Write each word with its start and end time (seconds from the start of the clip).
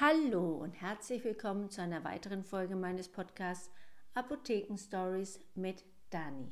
Hallo 0.00 0.54
und 0.54 0.72
herzlich 0.80 1.22
willkommen 1.24 1.68
zu 1.68 1.82
einer 1.82 2.02
weiteren 2.04 2.42
Folge 2.42 2.74
meines 2.74 3.06
Podcasts 3.06 3.70
Apotheken 4.14 4.78
Stories 4.78 5.38
mit 5.54 5.84
Dani. 6.08 6.50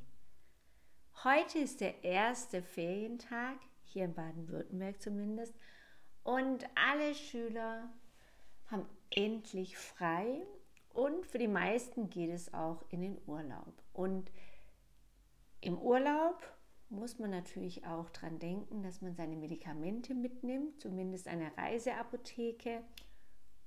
Heute 1.25 1.61
ist 1.61 1.81
der 1.81 2.05
erste 2.05 2.61
Ferientag, 2.61 3.57
hier 3.85 4.05
in 4.05 4.13
Baden-Württemberg 4.13 5.01
zumindest, 5.01 5.55
und 6.25 6.67
alle 6.75 7.15
Schüler 7.15 7.89
haben 8.67 8.85
endlich 9.09 9.79
frei 9.79 10.47
und 10.93 11.25
für 11.25 11.39
die 11.39 11.49
meisten 11.49 12.11
geht 12.11 12.29
es 12.29 12.53
auch 12.53 12.85
in 12.91 13.01
den 13.01 13.19
Urlaub. 13.25 13.73
Und 13.95 14.31
im 15.63 15.79
Urlaub 15.79 16.43
muss 16.91 17.19
man 17.19 17.31
natürlich 17.31 17.87
auch 17.87 18.11
daran 18.11 18.41
denken, 18.41 18.83
dass 18.83 19.01
man 19.01 19.15
seine 19.15 19.37
Medikamente 19.37 20.13
mitnimmt, 20.13 20.83
zumindest 20.83 21.29
eine 21.29 21.57
Reiseapotheke. 21.57 22.83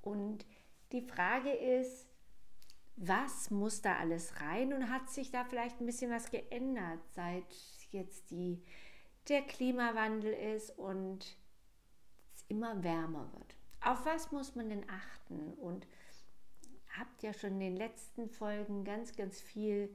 Und 0.01 0.45
die 0.91 1.01
Frage 1.01 1.51
ist, 1.51 2.07
was 2.95 3.49
muss 3.49 3.81
da 3.81 3.97
alles 3.97 4.41
rein 4.41 4.73
und 4.73 4.89
hat 4.89 5.09
sich 5.09 5.31
da 5.31 5.43
vielleicht 5.43 5.79
ein 5.79 5.85
bisschen 5.85 6.11
was 6.11 6.29
geändert, 6.29 6.99
seit 7.11 7.45
jetzt 7.91 8.29
die, 8.31 8.61
der 9.27 9.41
Klimawandel 9.41 10.33
ist 10.33 10.77
und 10.77 11.37
es 12.35 12.45
immer 12.47 12.83
wärmer 12.83 13.31
wird? 13.33 13.55
Auf 13.83 14.05
was 14.05 14.31
muss 14.31 14.55
man 14.55 14.69
denn 14.69 14.87
achten? 14.89 15.53
Und 15.53 15.87
habt 16.97 17.23
ja 17.23 17.33
schon 17.33 17.53
in 17.53 17.59
den 17.59 17.77
letzten 17.77 18.29
Folgen 18.29 18.83
ganz, 18.83 19.15
ganz 19.15 19.41
viel 19.41 19.89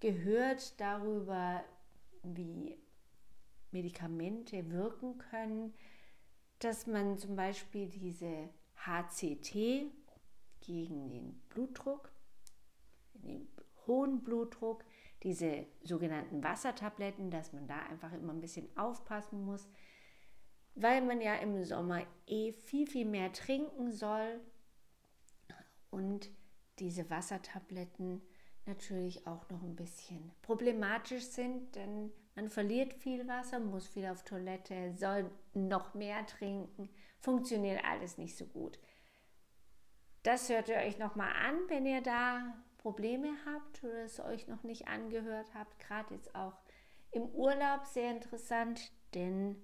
gehört 0.00 0.78
darüber, 0.80 1.62
wie 2.22 2.76
Medikamente 3.70 4.70
wirken 4.70 5.18
können, 5.18 5.74
dass 6.58 6.86
man 6.86 7.18
zum 7.18 7.36
Beispiel 7.36 7.88
diese 7.88 8.48
HCT 8.86 9.90
gegen 10.60 11.08
den 11.08 11.40
Blutdruck, 11.48 12.12
den 13.14 13.48
hohen 13.86 14.22
Blutdruck, 14.22 14.84
diese 15.22 15.66
sogenannten 15.82 16.42
Wassertabletten, 16.42 17.30
dass 17.30 17.52
man 17.52 17.66
da 17.66 17.78
einfach 17.80 18.12
immer 18.12 18.32
ein 18.32 18.40
bisschen 18.40 18.68
aufpassen 18.76 19.44
muss, 19.44 19.68
weil 20.74 21.02
man 21.02 21.20
ja 21.20 21.34
im 21.36 21.62
Sommer 21.64 22.06
eh 22.26 22.52
viel, 22.52 22.86
viel 22.86 23.04
mehr 23.04 23.32
trinken 23.32 23.92
soll 23.92 24.40
und 25.90 26.30
diese 26.78 27.10
Wassertabletten 27.10 28.22
natürlich 28.66 29.26
auch 29.26 29.48
noch 29.50 29.62
ein 29.62 29.76
bisschen 29.76 30.30
problematisch 30.42 31.24
sind, 31.24 31.74
denn 31.74 32.12
man 32.34 32.48
verliert 32.48 32.94
viel 32.94 33.26
Wasser, 33.26 33.58
muss 33.58 33.86
viel 33.88 34.06
auf 34.06 34.24
Toilette, 34.24 34.94
soll 34.94 35.30
noch 35.52 35.94
mehr 35.94 36.24
trinken, 36.26 36.88
funktioniert 37.20 37.84
alles 37.84 38.18
nicht 38.18 38.36
so 38.36 38.46
gut. 38.46 38.78
Das 40.22 40.48
hört 40.48 40.68
ihr 40.68 40.76
euch 40.76 40.98
nochmal 40.98 41.32
an, 41.46 41.56
wenn 41.68 41.86
ihr 41.86 42.02
da 42.02 42.54
Probleme 42.78 43.30
habt 43.46 43.84
oder 43.84 44.04
es 44.04 44.20
euch 44.20 44.48
noch 44.48 44.62
nicht 44.62 44.88
angehört 44.88 45.54
habt. 45.54 45.78
Gerade 45.78 46.14
jetzt 46.14 46.34
auch 46.34 46.54
im 47.10 47.26
Urlaub 47.30 47.86
sehr 47.86 48.10
interessant, 48.10 48.92
denn 49.14 49.56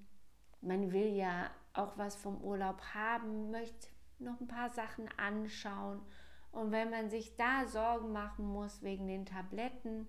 man 0.60 0.92
will 0.92 1.14
ja 1.14 1.50
auch 1.72 1.98
was 1.98 2.16
vom 2.16 2.42
Urlaub 2.42 2.80
haben, 2.94 3.50
möchte 3.50 3.88
noch 4.18 4.40
ein 4.40 4.48
paar 4.48 4.70
Sachen 4.70 5.08
anschauen 5.18 6.00
und 6.56 6.72
wenn 6.72 6.88
man 6.88 7.10
sich 7.10 7.36
da 7.36 7.66
Sorgen 7.66 8.12
machen 8.12 8.46
muss 8.46 8.80
wegen 8.80 9.06
den 9.08 9.26
Tabletten, 9.26 10.08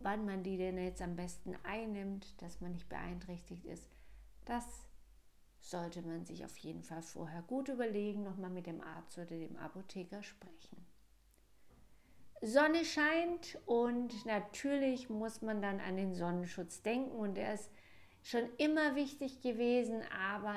wann 0.00 0.24
man 0.24 0.42
die 0.42 0.56
denn 0.56 0.76
jetzt 0.76 1.00
am 1.00 1.14
besten 1.14 1.54
einnimmt, 1.62 2.42
dass 2.42 2.60
man 2.60 2.72
nicht 2.72 2.88
beeinträchtigt 2.88 3.64
ist, 3.66 3.88
das 4.44 4.64
sollte 5.70 6.02
man 6.02 6.24
sich 6.24 6.44
auf 6.44 6.56
jeden 6.58 6.82
Fall 6.82 7.02
vorher 7.02 7.42
gut 7.42 7.68
überlegen, 7.68 8.22
nochmal 8.22 8.50
mit 8.50 8.66
dem 8.66 8.80
Arzt 8.80 9.16
oder 9.18 9.26
dem 9.26 9.56
Apotheker 9.56 10.22
sprechen. 10.22 10.86
Sonne 12.40 12.84
scheint 12.84 13.58
und 13.66 14.26
natürlich 14.26 15.08
muss 15.08 15.42
man 15.42 15.62
dann 15.62 15.80
an 15.80 15.96
den 15.96 16.14
Sonnenschutz 16.14 16.82
denken 16.82 17.12
und 17.12 17.36
der 17.36 17.54
ist 17.54 17.70
schon 18.22 18.48
immer 18.58 18.96
wichtig 18.96 19.40
gewesen, 19.40 20.02
aber 20.34 20.56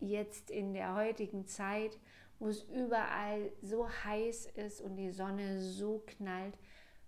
jetzt 0.00 0.50
in 0.50 0.74
der 0.74 0.94
heutigen 0.94 1.46
Zeit 1.46 1.98
wo 2.38 2.48
es 2.48 2.62
überall 2.64 3.52
so 3.62 3.88
heiß 3.88 4.46
ist 4.56 4.80
und 4.80 4.96
die 4.96 5.10
Sonne 5.10 5.60
so 5.60 6.02
knallt, 6.06 6.58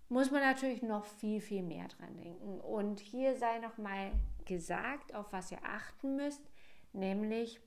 muss 0.08 0.30
man 0.30 0.41
natürlich 0.41 0.82
noch 0.82 1.04
viel, 1.04 1.41
viel 1.41 1.62
mehr 1.62 1.88
dran 1.88 2.16
denken. 2.16 2.60
Und 2.60 3.00
hier 3.00 3.36
sei 3.36 3.58
noch 3.58 3.76
mal 3.76 4.12
gesagt, 4.44 5.14
auf 5.14 5.32
was 5.32 5.50
ihr 5.50 5.62
achten 5.64 6.16
müsst, 6.16 6.42
nämlich, 6.96 7.60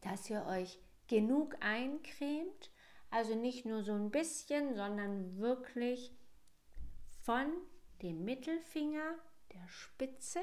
dass 0.00 0.30
ihr 0.30 0.44
euch 0.46 0.78
genug 1.08 1.56
eincremt, 1.60 2.70
also 3.10 3.34
nicht 3.34 3.64
nur 3.64 3.82
so 3.82 3.92
ein 3.92 4.10
bisschen, 4.10 4.74
sondern 4.74 5.38
wirklich 5.38 6.14
von 7.22 7.50
dem 8.02 8.24
Mittelfinger, 8.24 9.14
der 9.52 9.66
Spitze, 9.68 10.40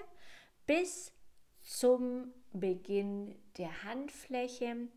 bis 0.66 1.14
zum 1.62 2.34
Beginn 2.54 3.36
der 3.58 3.84
Handfläche. 3.84 4.90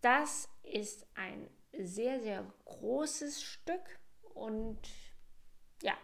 Das 0.00 0.48
ist 0.62 1.06
ein 1.14 1.48
sehr, 1.72 2.20
sehr 2.20 2.44
großes 2.64 3.42
Stück 3.42 4.00
und 4.34 4.78
ja, 5.82 5.96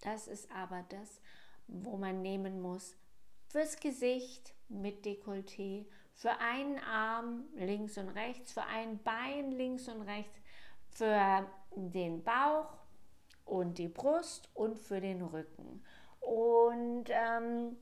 das 0.00 0.28
ist 0.28 0.50
aber 0.50 0.84
das, 0.88 1.20
wo 1.66 1.96
man 1.96 2.22
nehmen 2.22 2.60
muss 2.60 2.96
fürs 3.48 3.78
Gesicht 3.78 4.54
mit 4.72 5.04
Dekolleté, 5.04 5.86
für 6.14 6.38
einen 6.38 6.78
Arm 6.78 7.44
links 7.54 7.98
und 7.98 8.08
rechts, 8.10 8.52
für 8.52 8.64
ein 8.64 9.02
Bein 9.02 9.50
links 9.52 9.88
und 9.88 10.02
rechts, 10.02 10.38
für 10.90 11.46
den 11.74 12.22
Bauch 12.22 12.78
und 13.44 13.78
die 13.78 13.88
Brust 13.88 14.48
und 14.54 14.78
für 14.78 15.00
den 15.00 15.22
Rücken. 15.22 15.82
Und 16.20 17.06
ähm, 17.08 17.76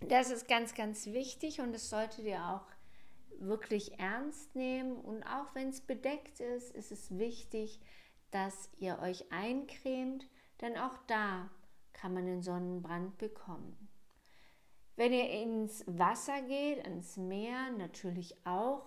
das 0.00 0.30
ist 0.30 0.48
ganz, 0.48 0.74
ganz 0.74 1.06
wichtig 1.06 1.60
und 1.60 1.72
das 1.72 1.90
solltet 1.90 2.24
ihr 2.24 2.42
auch 2.44 2.66
wirklich 3.40 3.98
ernst 3.98 4.54
nehmen 4.54 4.96
und 4.96 5.22
auch 5.24 5.54
wenn 5.54 5.68
es 5.68 5.80
bedeckt 5.80 6.40
ist, 6.40 6.74
ist 6.74 6.90
es 6.90 7.18
wichtig, 7.18 7.80
dass 8.30 8.70
ihr 8.78 8.98
euch 9.00 9.30
eincremt, 9.30 10.28
denn 10.60 10.76
auch 10.76 10.96
da 11.06 11.50
kann 11.92 12.14
man 12.14 12.26
den 12.26 12.42
Sonnenbrand 12.42 13.18
bekommen. 13.18 13.87
Wenn 14.98 15.12
ihr 15.12 15.30
ins 15.30 15.84
Wasser 15.86 16.42
geht, 16.42 16.84
ins 16.84 17.16
Meer, 17.16 17.70
natürlich 17.70 18.34
auch, 18.44 18.84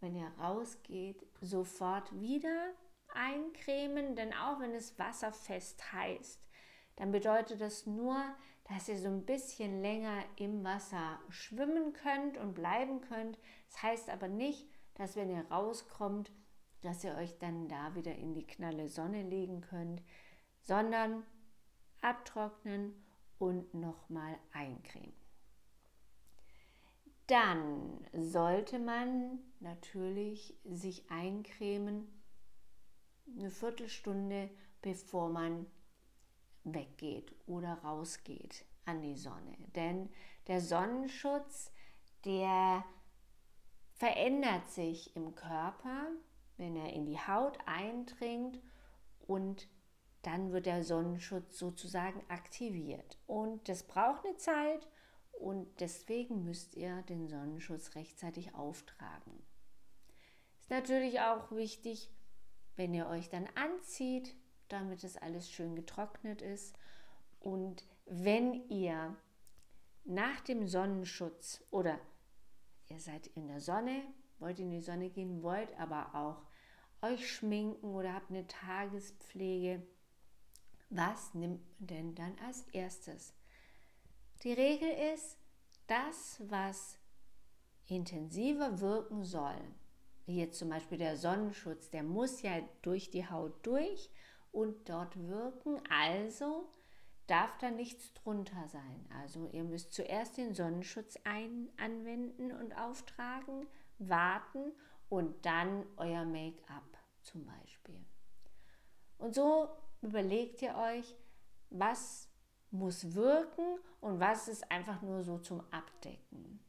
wenn 0.00 0.16
ihr 0.16 0.32
rausgeht, 0.40 1.24
sofort 1.40 2.18
wieder 2.20 2.72
eincremen, 3.14 4.16
denn 4.16 4.32
auch 4.32 4.58
wenn 4.58 4.74
es 4.74 4.98
wasserfest 4.98 5.92
heißt, 5.92 6.40
dann 6.96 7.12
bedeutet 7.12 7.60
das 7.60 7.86
nur, 7.86 8.20
dass 8.64 8.88
ihr 8.88 8.98
so 8.98 9.06
ein 9.06 9.24
bisschen 9.24 9.82
länger 9.82 10.24
im 10.34 10.64
Wasser 10.64 11.20
schwimmen 11.28 11.92
könnt 11.92 12.36
und 12.38 12.54
bleiben 12.54 13.00
könnt. 13.02 13.38
Das 13.70 13.84
heißt 13.84 14.10
aber 14.10 14.26
nicht, 14.26 14.66
dass 14.94 15.14
wenn 15.14 15.30
ihr 15.30 15.46
rauskommt, 15.48 16.32
dass 16.80 17.04
ihr 17.04 17.14
euch 17.14 17.38
dann 17.38 17.68
da 17.68 17.94
wieder 17.94 18.16
in 18.16 18.34
die 18.34 18.48
knalle 18.48 18.88
Sonne 18.88 19.22
legen 19.22 19.60
könnt, 19.60 20.02
sondern 20.62 21.22
abtrocknen 22.00 23.00
und 23.38 23.74
nochmal 23.74 24.36
eincremen. 24.52 25.25
Dann 27.26 28.06
sollte 28.12 28.78
man 28.78 29.40
natürlich 29.60 30.56
sich 30.64 31.10
eincremen 31.10 32.06
eine 33.36 33.50
Viertelstunde 33.50 34.50
bevor 34.82 35.28
man 35.28 35.66
weggeht 36.62 37.34
oder 37.46 37.74
rausgeht 37.82 38.64
an 38.84 39.02
die 39.02 39.16
Sonne. 39.16 39.56
Denn 39.74 40.08
der 40.46 40.60
Sonnenschutz, 40.60 41.72
der 42.24 42.84
verändert 43.94 44.70
sich 44.70 45.16
im 45.16 45.34
Körper, 45.34 46.08
wenn 46.56 46.76
er 46.76 46.92
in 46.92 47.04
die 47.06 47.18
Haut 47.18 47.58
eindringt 47.66 48.60
und 49.26 49.68
dann 50.22 50.52
wird 50.52 50.66
der 50.66 50.84
Sonnenschutz 50.84 51.58
sozusagen 51.58 52.22
aktiviert. 52.28 53.18
Und 53.26 53.68
das 53.68 53.84
braucht 53.84 54.24
eine 54.24 54.36
Zeit 54.36 54.86
und 55.40 55.68
deswegen 55.80 56.44
müsst 56.44 56.74
ihr 56.74 57.02
den 57.02 57.28
Sonnenschutz 57.28 57.94
rechtzeitig 57.94 58.54
auftragen. 58.54 59.42
Ist 60.60 60.70
natürlich 60.70 61.20
auch 61.20 61.52
wichtig, 61.52 62.10
wenn 62.76 62.94
ihr 62.94 63.06
euch 63.06 63.28
dann 63.28 63.46
anzieht, 63.54 64.34
damit 64.68 65.04
es 65.04 65.16
alles 65.16 65.50
schön 65.50 65.76
getrocknet 65.76 66.42
ist. 66.42 66.76
Und 67.40 67.84
wenn 68.06 68.68
ihr 68.68 69.16
nach 70.04 70.40
dem 70.40 70.66
Sonnenschutz 70.66 71.64
oder 71.70 71.98
ihr 72.88 73.00
seid 73.00 73.26
in 73.28 73.48
der 73.48 73.60
Sonne, 73.60 74.02
wollt 74.38 74.58
in 74.58 74.70
die 74.70 74.80
Sonne 74.80 75.10
gehen, 75.10 75.42
wollt 75.42 75.78
aber 75.78 76.14
auch 76.14 76.42
euch 77.02 77.30
schminken 77.30 77.94
oder 77.94 78.14
habt 78.14 78.30
eine 78.30 78.46
Tagespflege, 78.46 79.82
was 80.90 81.34
nimmt 81.34 81.60
man 81.80 81.86
denn 81.86 82.14
dann 82.14 82.38
als 82.46 82.62
erstes? 82.72 83.34
Die 84.42 84.52
Regel 84.52 84.90
ist, 85.14 85.38
das, 85.86 86.42
was 86.48 86.98
intensiver 87.86 88.80
wirken 88.80 89.24
soll, 89.24 89.60
hier 90.26 90.50
zum 90.50 90.70
Beispiel 90.70 90.98
der 90.98 91.16
Sonnenschutz, 91.16 91.90
der 91.90 92.02
muss 92.02 92.42
ja 92.42 92.60
durch 92.82 93.10
die 93.10 93.28
Haut 93.28 93.64
durch 93.64 94.10
und 94.50 94.88
dort 94.88 95.16
wirken. 95.28 95.80
Also 95.88 96.68
darf 97.28 97.56
da 97.58 97.70
nichts 97.70 98.12
drunter 98.14 98.68
sein. 98.68 99.08
Also 99.20 99.48
ihr 99.52 99.64
müsst 99.64 99.92
zuerst 99.92 100.36
den 100.36 100.54
Sonnenschutz 100.54 101.16
ein 101.24 101.68
anwenden 101.76 102.52
und 102.52 102.76
auftragen, 102.76 103.66
warten 103.98 104.72
und 105.08 105.46
dann 105.46 105.86
euer 105.96 106.24
Make-up 106.24 106.98
zum 107.22 107.46
Beispiel. 107.46 108.04
Und 109.18 109.34
so 109.34 109.68
überlegt 110.02 110.62
ihr 110.62 110.74
euch, 110.76 111.14
was 111.70 112.28
muss 112.70 113.14
wirken 113.14 113.78
und 114.00 114.20
was 114.20 114.48
ist 114.48 114.70
einfach 114.70 115.02
nur 115.02 115.24
so 115.24 115.38
zum 115.38 115.60
Abdecken. 115.70 116.60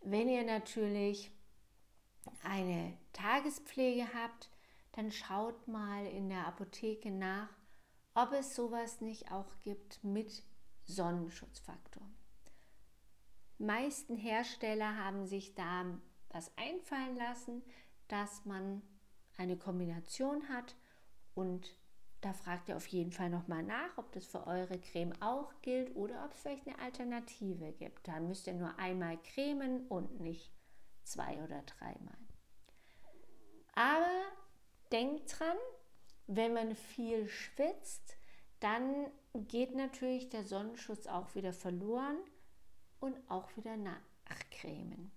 Wenn 0.00 0.28
ihr 0.28 0.44
natürlich 0.44 1.30
eine 2.42 2.96
Tagespflege 3.12 4.06
habt, 4.14 4.50
dann 4.92 5.10
schaut 5.12 5.68
mal 5.68 6.06
in 6.06 6.28
der 6.28 6.46
Apotheke 6.46 7.10
nach, 7.10 7.48
ob 8.14 8.32
es 8.32 8.54
sowas 8.54 9.00
nicht 9.00 9.30
auch 9.30 9.58
gibt 9.60 10.02
mit 10.02 10.42
Sonnenschutzfaktor. 10.84 12.02
Die 13.58 13.64
meisten 13.64 14.16
Hersteller 14.16 14.96
haben 14.96 15.26
sich 15.26 15.54
da 15.54 15.84
was 16.30 16.50
einfallen 16.56 17.16
lassen, 17.16 17.62
dass 18.08 18.44
man 18.44 18.82
eine 19.36 19.56
Kombination 19.56 20.48
hat 20.48 20.76
und 21.34 21.76
da 22.20 22.32
fragt 22.32 22.68
ihr 22.68 22.76
auf 22.76 22.86
jeden 22.88 23.12
Fall 23.12 23.30
nochmal 23.30 23.62
nach, 23.62 23.96
ob 23.96 24.10
das 24.12 24.26
für 24.26 24.46
eure 24.46 24.78
Creme 24.78 25.12
auch 25.20 25.52
gilt 25.62 25.94
oder 25.94 26.24
ob 26.24 26.32
es 26.32 26.40
vielleicht 26.40 26.66
eine 26.66 26.78
Alternative 26.80 27.72
gibt. 27.72 28.08
Da 28.08 28.18
müsst 28.18 28.46
ihr 28.46 28.54
nur 28.54 28.76
einmal 28.78 29.18
cremen 29.18 29.86
und 29.86 30.20
nicht 30.20 30.52
zwei 31.04 31.42
oder 31.44 31.62
dreimal. 31.62 32.18
Aber 33.72 34.24
denkt 34.90 35.38
dran, 35.38 35.56
wenn 36.26 36.52
man 36.52 36.74
viel 36.74 37.28
schwitzt, 37.28 38.16
dann 38.58 39.06
geht 39.34 39.76
natürlich 39.76 40.28
der 40.28 40.42
Sonnenschutz 40.42 41.06
auch 41.06 41.34
wieder 41.36 41.52
verloren 41.52 42.18
und 42.98 43.16
auch 43.30 43.56
wieder 43.56 43.76
nachcremen. 43.76 45.12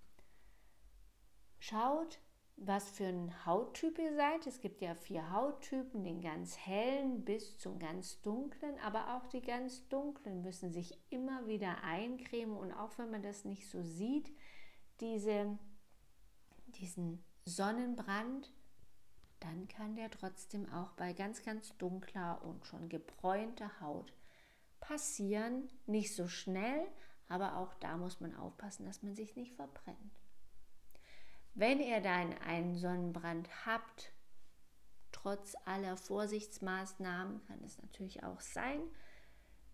Schaut, 1.58 2.20
was 2.56 2.90
für 2.90 3.06
ein 3.06 3.46
Hauttyp 3.46 3.98
ihr 3.98 4.14
seid. 4.14 4.46
Es 4.46 4.60
gibt 4.60 4.80
ja 4.80 4.94
vier 4.94 5.32
Hauttypen, 5.32 6.04
den 6.04 6.20
ganz 6.20 6.56
hellen 6.56 7.24
bis 7.24 7.58
zum 7.58 7.78
ganz 7.78 8.20
dunklen, 8.22 8.78
aber 8.84 9.16
auch 9.16 9.26
die 9.26 9.42
ganz 9.42 9.88
dunklen 9.88 10.42
müssen 10.42 10.72
sich 10.72 10.98
immer 11.10 11.46
wieder 11.46 11.82
eincremen 11.82 12.56
und 12.56 12.72
auch 12.72 12.96
wenn 12.98 13.10
man 13.10 13.22
das 13.22 13.44
nicht 13.44 13.68
so 13.68 13.82
sieht, 13.82 14.32
diese, 15.00 15.58
diesen 16.66 17.24
Sonnenbrand, 17.44 18.52
dann 19.40 19.66
kann 19.66 19.96
der 19.96 20.10
trotzdem 20.10 20.72
auch 20.72 20.92
bei 20.92 21.12
ganz, 21.12 21.42
ganz 21.42 21.76
dunkler 21.78 22.40
und 22.44 22.64
schon 22.64 22.88
gebräunter 22.88 23.80
Haut 23.80 24.12
passieren. 24.78 25.68
Nicht 25.86 26.14
so 26.14 26.28
schnell, 26.28 26.86
aber 27.28 27.56
auch 27.56 27.74
da 27.74 27.96
muss 27.96 28.20
man 28.20 28.36
aufpassen, 28.36 28.84
dass 28.84 29.02
man 29.02 29.16
sich 29.16 29.34
nicht 29.34 29.52
verbrennt. 29.54 30.21
Wenn 31.54 31.80
ihr 31.80 32.00
dann 32.00 32.32
einen 32.38 32.76
Sonnenbrand 32.76 33.48
habt, 33.66 34.12
trotz 35.12 35.54
aller 35.66 35.96
Vorsichtsmaßnahmen, 35.96 37.44
kann 37.46 37.62
es 37.62 37.80
natürlich 37.80 38.24
auch 38.24 38.40
sein, 38.40 38.80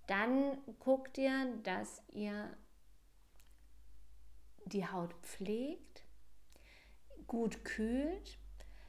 dann 0.08 0.58
guckt 0.80 1.18
ihr, 1.18 1.56
dass 1.62 2.02
ihr 2.08 2.56
die 4.64 4.86
Haut 4.86 5.14
pflegt, 5.22 6.04
gut 7.26 7.64
kühlt. 7.64 8.38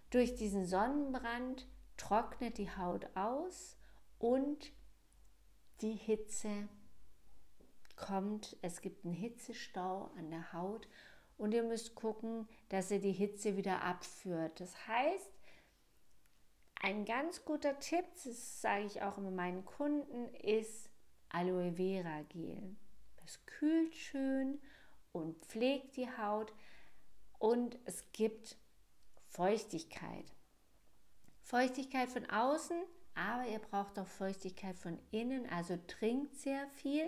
Durch 0.10 0.36
diesen 0.36 0.66
Sonnenbrand 0.66 1.68
trocknet 1.98 2.58
die 2.58 2.76
Haut 2.76 3.06
aus 3.16 3.78
und 4.18 4.72
die 5.82 5.94
Hitze 5.94 6.68
kommt. 7.96 8.58
Es 8.62 8.82
gibt 8.82 9.06
einen 9.06 9.14
Hitzestau 9.14 10.12
an 10.18 10.32
der 10.32 10.52
Haut 10.54 10.88
und 11.40 11.54
ihr 11.54 11.64
müsst 11.64 11.96
gucken, 11.96 12.48
dass 12.68 12.92
ihr 12.92 13.00
die 13.00 13.14
Hitze 13.14 13.58
wieder 13.58 13.82
abführt. 13.82 14.60
Das 14.60 14.88
heißt, 14.88 15.32
ein 16.82 17.06
ganz 17.06 17.44
guter 17.46 17.80
Tipp, 17.80 18.06
das 18.24 18.62
sage 18.62 18.86
ich 18.86 19.02
auch 19.02 19.18
immer 19.18 19.32
meinen 19.32 19.66
Kunden, 19.66 20.28
ist 20.36 20.90
Aloe 21.30 21.74
Vera 21.74 22.22
Gel. 22.30 22.76
Das 23.22 23.46
kühlt 23.46 23.96
schön 23.96 24.62
und 25.12 25.44
pflegt 25.46 25.96
die 25.96 26.10
Haut 26.18 26.54
und 27.38 27.80
es 27.86 28.12
gibt 28.12 28.58
Feuchtigkeit. 29.30 30.26
Feuchtigkeit 31.44 32.10
von 32.10 32.30
außen, 32.30 32.78
aber 33.16 33.48
ihr 33.48 33.60
braucht 33.60 33.98
auch 33.98 34.08
Feuchtigkeit 34.08 34.78
von 34.78 35.00
innen, 35.12 35.50
also 35.50 35.78
trinkt 35.88 36.36
sehr 36.36 36.68
viel. 36.68 37.08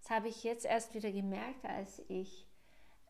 Das 0.00 0.10
habe 0.10 0.28
ich 0.28 0.42
jetzt 0.42 0.64
erst 0.64 0.94
wieder 0.94 1.12
gemerkt, 1.12 1.64
als 1.64 2.02
ich 2.08 2.47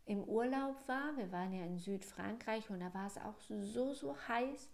im 0.09 0.25
Urlaub 0.25 0.77
war. 0.89 1.17
Wir 1.17 1.31
waren 1.33 1.53
ja 1.53 1.65
in 1.65 1.79
Südfrankreich 1.79 2.71
und 2.71 2.81
da 2.81 2.93
war 2.95 3.07
es 3.07 3.19
auch 3.19 3.39
so, 3.41 3.93
so 3.93 4.17
heiß. 4.27 4.71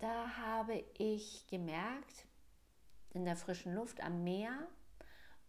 Da 0.00 0.36
habe 0.36 0.84
ich 0.98 1.46
gemerkt, 1.46 2.26
in 3.10 3.24
der 3.24 3.36
frischen 3.36 3.74
Luft 3.74 4.02
am 4.02 4.24
Meer 4.24 4.66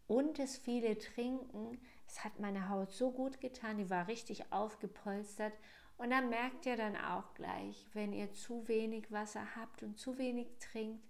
und 0.06 0.38
das 0.38 0.58
viele 0.58 0.98
Trinken, 0.98 1.80
es 2.06 2.24
hat 2.24 2.40
meine 2.40 2.70
Haut 2.70 2.92
so 2.92 3.12
gut 3.12 3.40
getan, 3.40 3.78
die 3.78 3.90
war 3.90 4.08
richtig 4.08 4.52
aufgepolstert. 4.52 5.54
Und 5.98 6.12
dann 6.12 6.30
merkt 6.30 6.66
ihr 6.66 6.76
dann 6.76 6.96
auch 6.96 7.34
gleich, 7.34 7.88
wenn 7.94 8.12
ihr 8.14 8.32
zu 8.34 8.68
wenig 8.68 9.12
Wasser 9.12 9.56
habt 9.56 9.84
und 9.84 9.98
zu 9.98 10.18
wenig 10.18 10.48
trinkt, 10.60 11.08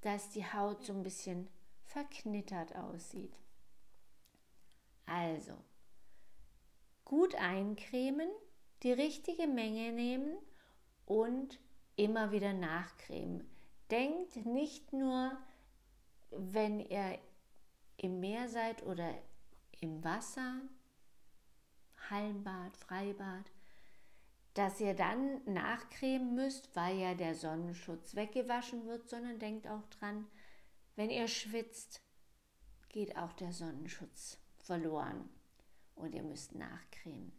dass 0.00 0.30
die 0.30 0.44
Haut 0.44 0.82
so 0.82 0.92
ein 0.92 1.02
bisschen 1.02 1.48
verknittert 1.84 2.74
aussieht. 2.74 3.36
Also, 5.04 5.56
gut 7.06 7.36
eincremen, 7.36 8.28
die 8.82 8.92
richtige 8.92 9.46
Menge 9.46 9.92
nehmen 9.92 10.36
und 11.06 11.58
immer 11.94 12.32
wieder 12.32 12.52
nachcremen. 12.52 13.48
Denkt 13.90 14.44
nicht 14.44 14.92
nur, 14.92 15.38
wenn 16.30 16.80
ihr 16.80 17.18
im 17.96 18.20
Meer 18.20 18.48
seid 18.48 18.84
oder 18.84 19.14
im 19.80 20.04
Wasser, 20.04 20.60
Hallenbad, 22.10 22.76
Freibad, 22.76 23.52
dass 24.54 24.80
ihr 24.80 24.94
dann 24.94 25.42
nachcremen 25.44 26.34
müsst, 26.34 26.74
weil 26.74 26.98
ja 26.98 27.14
der 27.14 27.34
Sonnenschutz 27.34 28.16
weggewaschen 28.16 28.84
wird, 28.86 29.08
sondern 29.08 29.38
denkt 29.38 29.68
auch 29.68 29.86
dran, 29.90 30.26
wenn 30.96 31.10
ihr 31.10 31.28
schwitzt, 31.28 32.02
geht 32.88 33.16
auch 33.16 33.32
der 33.34 33.52
Sonnenschutz 33.52 34.38
verloren 34.56 35.28
und 35.96 36.14
ihr 36.14 36.22
müsst 36.22 36.54
nachcremen. 36.54 37.32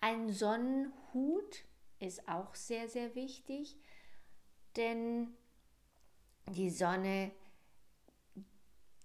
Ein 0.00 0.32
Sonnenhut 0.32 1.64
ist 1.98 2.28
auch 2.28 2.54
sehr, 2.54 2.88
sehr 2.88 3.14
wichtig, 3.14 3.76
denn 4.76 5.36
die 6.48 6.70
Sonne 6.70 7.32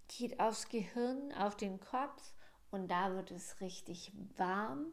geht 0.08 0.40
aufs 0.40 0.68
Gehirn, 0.70 1.32
auf 1.34 1.56
den 1.56 1.80
Kopf 1.80 2.34
und 2.72 2.90
da 2.90 3.14
wird 3.14 3.32
es 3.32 3.62
richtig 3.62 4.12
warm. 4.38 4.88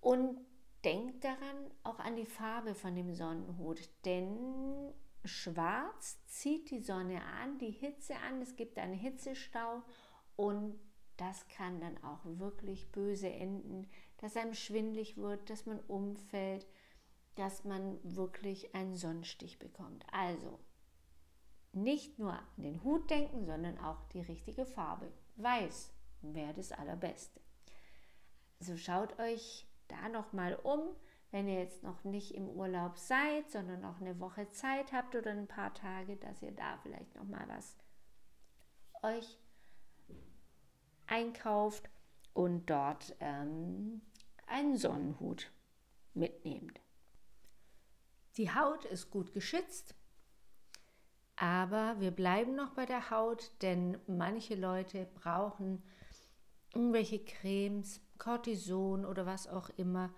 Und 0.00 0.38
denkt 0.84 1.24
daran 1.24 1.70
auch 1.84 1.98
an 2.00 2.16
die 2.16 2.26
Farbe 2.26 2.74
von 2.74 2.94
dem 2.94 3.14
Sonnenhut, 3.14 3.88
denn 4.04 4.92
schwarz 5.24 6.18
zieht 6.26 6.70
die 6.70 6.80
Sonne 6.80 7.22
an, 7.22 7.58
die 7.58 7.70
Hitze 7.70 8.16
an, 8.16 8.42
es 8.42 8.56
gibt 8.56 8.78
einen 8.78 8.94
Hitzestau 8.94 9.82
und 10.36 10.78
das 11.16 11.46
kann 11.48 11.80
dann 11.80 12.02
auch 12.02 12.20
wirklich 12.24 12.90
böse 12.90 13.30
enden, 13.30 13.88
dass 14.18 14.36
einem 14.36 14.54
schwindlig 14.54 15.16
wird, 15.16 15.50
dass 15.50 15.66
man 15.66 15.80
umfällt, 15.80 16.66
dass 17.34 17.64
man 17.64 17.98
wirklich 18.02 18.74
einen 18.74 18.96
Sonnenstich 18.96 19.58
bekommt. 19.58 20.04
Also 20.12 20.58
nicht 21.72 22.18
nur 22.18 22.32
an 22.32 22.44
den 22.56 22.82
Hut 22.82 23.10
denken, 23.10 23.46
sondern 23.46 23.78
auch 23.78 24.02
die 24.12 24.20
richtige 24.20 24.66
Farbe. 24.66 25.10
Weiß 25.36 25.92
wäre 26.20 26.54
das 26.54 26.72
allerbeste. 26.72 27.40
Also 28.60 28.76
schaut 28.76 29.18
euch 29.18 29.66
da 29.88 30.08
noch 30.08 30.32
mal 30.32 30.54
um, 30.54 30.80
wenn 31.30 31.48
ihr 31.48 31.58
jetzt 31.58 31.82
noch 31.82 32.04
nicht 32.04 32.34
im 32.34 32.48
Urlaub 32.48 32.98
seid, 32.98 33.50
sondern 33.50 33.80
noch 33.80 34.00
eine 34.00 34.20
Woche 34.20 34.50
Zeit 34.50 34.92
habt 34.92 35.16
oder 35.16 35.30
ein 35.30 35.48
paar 35.48 35.72
Tage, 35.74 36.16
dass 36.16 36.42
ihr 36.42 36.52
da 36.52 36.78
vielleicht 36.82 37.14
noch 37.14 37.24
mal 37.24 37.46
was 37.48 37.76
euch 39.02 39.38
einkauft 41.12 41.90
und 42.32 42.70
dort 42.70 43.14
ähm, 43.20 44.00
einen 44.46 44.78
Sonnenhut 44.78 45.52
mitnehmt. 46.14 46.80
Die 48.38 48.50
Haut 48.54 48.86
ist 48.86 49.10
gut 49.10 49.34
geschützt, 49.34 49.94
aber 51.36 52.00
wir 52.00 52.12
bleiben 52.12 52.54
noch 52.54 52.70
bei 52.70 52.86
der 52.86 53.10
Haut, 53.10 53.52
denn 53.60 53.98
manche 54.06 54.54
Leute 54.54 55.06
brauchen 55.14 55.82
irgendwelche 56.74 57.22
Cremes, 57.22 58.00
Cortison 58.16 59.04
oder 59.04 59.26
was 59.26 59.46
auch 59.48 59.68
immer. 59.76 60.14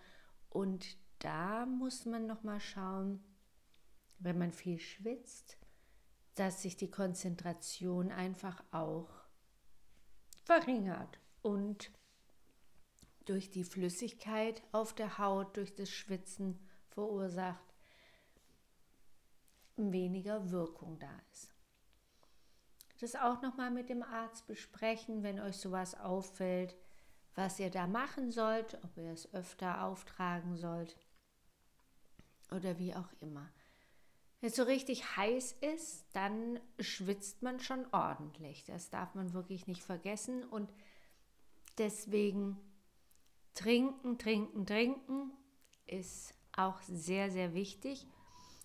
Und 0.49 0.97
da 1.19 1.67
muss 1.67 2.07
man 2.07 2.27
noch 2.29 2.45
mal 2.45 2.61
schauen, 2.61 3.25
wenn 4.21 4.39
man 4.39 4.53
viel 4.53 4.79
schwitzt, 4.79 5.59
dass 6.37 6.63
sich 6.63 6.77
die 6.77 6.91
Konzentration 6.91 8.13
einfach 8.13 8.63
auch 8.71 9.24
verringert 10.45 11.19
und 11.43 11.91
durch 13.25 13.51
die 13.51 13.65
Flüssigkeit 13.65 14.63
auf 14.73 14.95
der 14.95 15.19
Haut, 15.19 15.57
durch 15.57 15.75
das 15.75 15.91
Schwitzen 15.91 16.59
verursacht, 16.89 17.75
weniger 19.77 20.51
Wirkung 20.51 20.99
da 20.99 21.11
ist. 21.33 21.55
Das 23.01 23.17
auch 23.17 23.43
nochmal 23.43 23.71
mit 23.71 23.89
dem 23.89 24.03
Arzt 24.03 24.47
besprechen, 24.47 25.23
wenn 25.23 25.41
euch 25.41 25.57
sowas 25.57 25.99
auffällt, 25.99 26.77
was 27.35 27.59
ihr 27.59 27.71
da 27.71 27.87
machen 27.87 28.31
sollt, 28.31 28.79
ob 28.85 28.97
ihr 28.97 29.11
es 29.11 29.33
öfter 29.35 29.85
auftragen 29.85 30.57
sollt 30.57 30.97
oder 32.51 32.79
wie 32.79 32.95
auch 32.95 33.13
immer. 33.21 33.51
Wenn 34.45 34.51
es 34.51 34.57
so 34.57 34.65
richtig 34.65 35.17
heiß 35.17 35.57
ist, 35.63 36.05
dann 36.13 36.61
schwitzt 36.79 37.41
man 37.41 37.61
schon 37.61 37.87
ordentlich. 37.93 38.63
Das 38.67 38.91
darf 38.91 39.15
man 39.15 39.33
wirklich 39.33 39.67
nicht 39.67 39.83
vergessen. 39.83 40.45
Und 40.45 40.71
deswegen 41.79 42.59
trinken, 43.55 44.19
trinken, 44.19 44.67
trinken 44.67 45.31
ist 45.87 46.35
auch 46.55 46.83
sehr, 46.83 47.31
sehr 47.31 47.55
wichtig. 47.55 48.07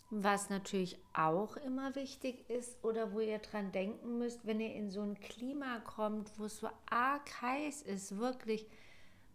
Was 0.09 0.49
natürlich 0.49 0.99
auch 1.13 1.55
immer 1.55 1.95
wichtig 1.95 2.49
ist 2.49 2.83
oder 2.83 3.13
wo 3.13 3.21
ihr 3.21 3.39
dran 3.39 3.71
denken 3.71 4.17
müsst, 4.17 4.45
wenn 4.45 4.59
ihr 4.59 4.75
in 4.75 4.89
so 4.89 5.01
ein 5.01 5.17
Klima 5.21 5.79
kommt, 5.79 6.37
wo 6.37 6.43
es 6.43 6.57
so 6.57 6.69
arg 6.89 7.41
heiß 7.41 7.83
ist, 7.83 8.17
wirklich. 8.17 8.67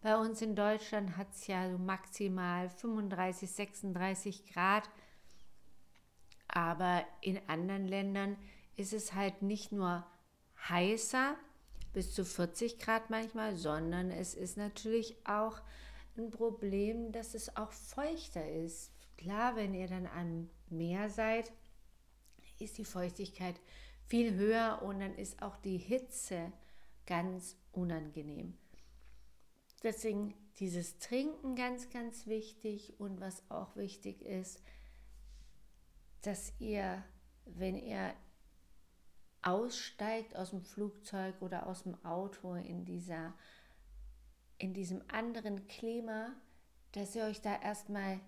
Bei 0.02 0.18
uns 0.18 0.42
in 0.42 0.54
Deutschland 0.54 1.16
hat 1.16 1.32
es 1.32 1.46
ja 1.46 1.70
so 1.70 1.78
maximal 1.78 2.68
35, 2.68 3.50
36 3.50 4.52
Grad. 4.52 4.90
Aber 6.54 7.04
in 7.20 7.40
anderen 7.48 7.88
Ländern 7.88 8.36
ist 8.76 8.92
es 8.92 9.12
halt 9.12 9.42
nicht 9.42 9.72
nur 9.72 10.06
heißer, 10.68 11.36
bis 11.92 12.14
zu 12.14 12.24
40 12.24 12.78
Grad 12.78 13.10
manchmal, 13.10 13.56
sondern 13.56 14.10
es 14.10 14.34
ist 14.34 14.56
natürlich 14.56 15.16
auch 15.26 15.60
ein 16.16 16.30
Problem, 16.30 17.10
dass 17.10 17.34
es 17.34 17.56
auch 17.56 17.72
feuchter 17.72 18.48
ist. 18.48 18.92
Klar, 19.16 19.56
wenn 19.56 19.74
ihr 19.74 19.88
dann 19.88 20.06
am 20.06 20.48
Meer 20.70 21.10
seid, 21.10 21.52
ist 22.60 22.78
die 22.78 22.84
Feuchtigkeit 22.84 23.60
viel 24.06 24.34
höher 24.34 24.80
und 24.82 25.00
dann 25.00 25.14
ist 25.16 25.42
auch 25.42 25.56
die 25.56 25.78
Hitze 25.78 26.52
ganz 27.04 27.56
unangenehm. 27.72 28.56
Deswegen 29.82 30.34
dieses 30.60 30.98
Trinken 30.98 31.56
ganz, 31.56 31.90
ganz 31.90 32.26
wichtig 32.26 32.94
und 32.98 33.20
was 33.20 33.42
auch 33.50 33.74
wichtig 33.74 34.22
ist, 34.22 34.62
dass 36.26 36.52
ihr, 36.58 37.02
wenn 37.44 37.76
ihr 37.76 38.14
aussteigt 39.42 40.36
aus 40.36 40.50
dem 40.50 40.62
Flugzeug 40.62 41.40
oder 41.40 41.66
aus 41.66 41.82
dem 41.82 42.02
Auto 42.04 42.54
in 42.54 42.84
dieser 42.84 43.34
in 44.58 44.72
diesem 44.72 45.02
anderen 45.08 45.66
Klima, 45.66 46.34
dass 46.92 47.14
ihr 47.16 47.24
euch 47.24 47.40
da 47.40 47.60
erstmal 47.60 48.20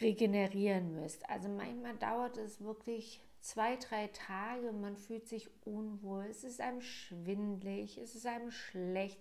regenerieren 0.00 0.94
müsst. 0.94 1.28
Also 1.28 1.48
manchmal 1.48 1.96
dauert 1.96 2.38
es 2.38 2.60
wirklich 2.60 3.20
zwei, 3.40 3.76
drei 3.76 4.08
Tage, 4.08 4.72
man 4.72 4.96
fühlt 4.96 5.28
sich 5.28 5.48
unwohl, 5.64 6.24
es 6.24 6.44
ist 6.44 6.60
einem 6.60 6.80
schwindlig, 6.80 7.98
es 7.98 8.14
ist 8.14 8.26
einem 8.26 8.50
schlecht, 8.50 9.20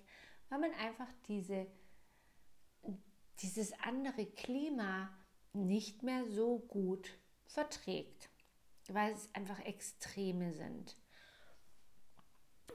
weil 0.49 0.59
man 0.59 0.71
einfach 0.73 1.07
diese, 1.27 1.67
dieses 3.39 3.73
andere 3.81 4.25
Klima 4.25 5.09
nicht 5.53 6.03
mehr 6.03 6.25
so 6.25 6.59
gut 6.59 7.17
verträgt, 7.47 8.29
weil 8.87 9.13
es 9.13 9.29
einfach 9.33 9.59
Extreme 9.59 10.53
sind. 10.53 10.95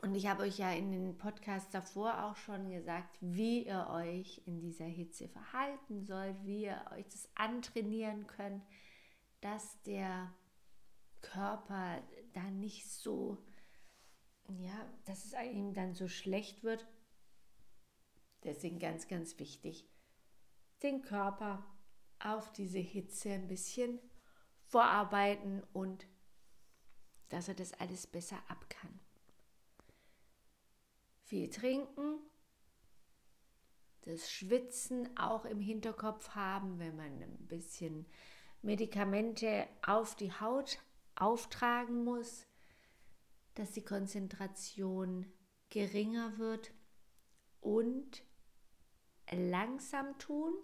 Und 0.03 0.15
ich 0.15 0.27
habe 0.27 0.45
euch 0.45 0.59
ja 0.59 0.73
in 0.73 0.93
den 0.93 1.19
Podcasts 1.19 1.71
davor 1.71 2.25
auch 2.25 2.37
schon 2.37 2.71
gesagt, 2.71 3.19
wie 3.21 3.67
ihr 3.67 3.89
euch 3.91 4.41
in 4.47 4.59
dieser 4.59 4.87
Hitze 4.87 5.29
verhalten 5.29 6.05
sollt, 6.07 6.37
wie 6.47 6.65
ihr 6.65 6.83
euch 6.93 7.07
das 7.09 7.29
antrainieren 7.35 8.27
könnt, 8.27 8.65
dass 9.43 9.83
der 9.83 10.33
Körper 11.21 12.03
da 12.33 12.43
nicht 12.51 12.91
so, 12.91 13.37
ja, 14.49 14.91
dass 15.05 15.27
es 15.27 15.35
ihm 15.53 15.75
dann 15.75 15.95
so 15.95 16.09
schlecht 16.09 16.65
wird. 16.65 16.87
Deswegen 18.43 18.79
ganz, 18.79 19.07
ganz 19.07 19.39
wichtig, 19.39 19.87
den 20.83 21.03
Körper 21.03 21.63
auf 22.21 22.53
diese 22.53 22.79
Hitze 22.79 23.33
ein 23.33 23.49
bisschen 23.49 23.99
vorarbeiten 24.71 25.65
und 25.73 26.07
dass 27.29 27.49
er 27.49 27.55
das 27.55 27.73
alles 27.75 28.07
besser 28.07 28.39
ab 28.49 28.69
kann. 28.69 29.01
Viel 31.25 31.51
trinken, 31.51 32.19
das 34.03 34.31
Schwitzen 34.31 35.17
auch 35.19 35.45
im 35.45 35.61
Hinterkopf 35.61 36.31
haben, 36.31 36.79
wenn 36.79 36.97
man 36.97 37.23
ein 37.23 37.47
bisschen 37.49 38.07
Medikamente 38.63 39.67
auf 39.85 40.15
die 40.15 40.33
Haut 40.33 40.79
auftragen 41.17 42.05
muss, 42.05 42.47
dass 43.55 43.73
die 43.73 43.85
Konzentration 43.85 45.27
geringer 45.69 46.39
wird 46.39 46.73
und 47.61 48.23
langsam 49.31 50.17
tun, 50.19 50.55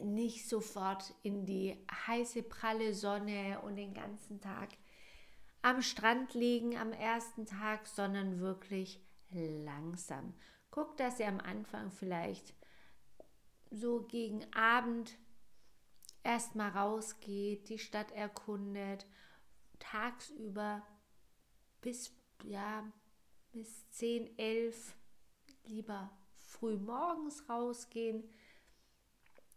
nicht 0.00 0.48
sofort 0.48 1.14
in 1.22 1.46
die 1.46 1.76
heiße 2.06 2.42
pralle 2.42 2.94
Sonne 2.94 3.60
und 3.62 3.76
den 3.76 3.94
ganzen 3.94 4.40
Tag 4.40 4.70
am 5.62 5.82
Strand 5.82 6.34
liegen 6.34 6.76
am 6.76 6.92
ersten 6.92 7.44
Tag, 7.44 7.86
sondern 7.86 8.40
wirklich 8.40 9.00
langsam. 9.30 10.34
Guckt, 10.70 11.00
dass 11.00 11.18
ihr 11.18 11.28
am 11.28 11.40
Anfang 11.40 11.90
vielleicht 11.90 12.54
so 13.70 14.02
gegen 14.02 14.50
Abend 14.54 15.18
erstmal 16.22 16.70
rausgeht, 16.70 17.68
die 17.68 17.78
Stadt 17.78 18.12
erkundet, 18.12 19.06
tagsüber 19.78 20.82
bis 21.80 22.12
ja 22.44 22.84
bis 23.52 23.88
10, 23.90 24.38
11 24.38 24.94
lieber 25.64 26.10
früh 26.36 26.76
morgens 26.76 27.48
rausgehen. 27.48 28.24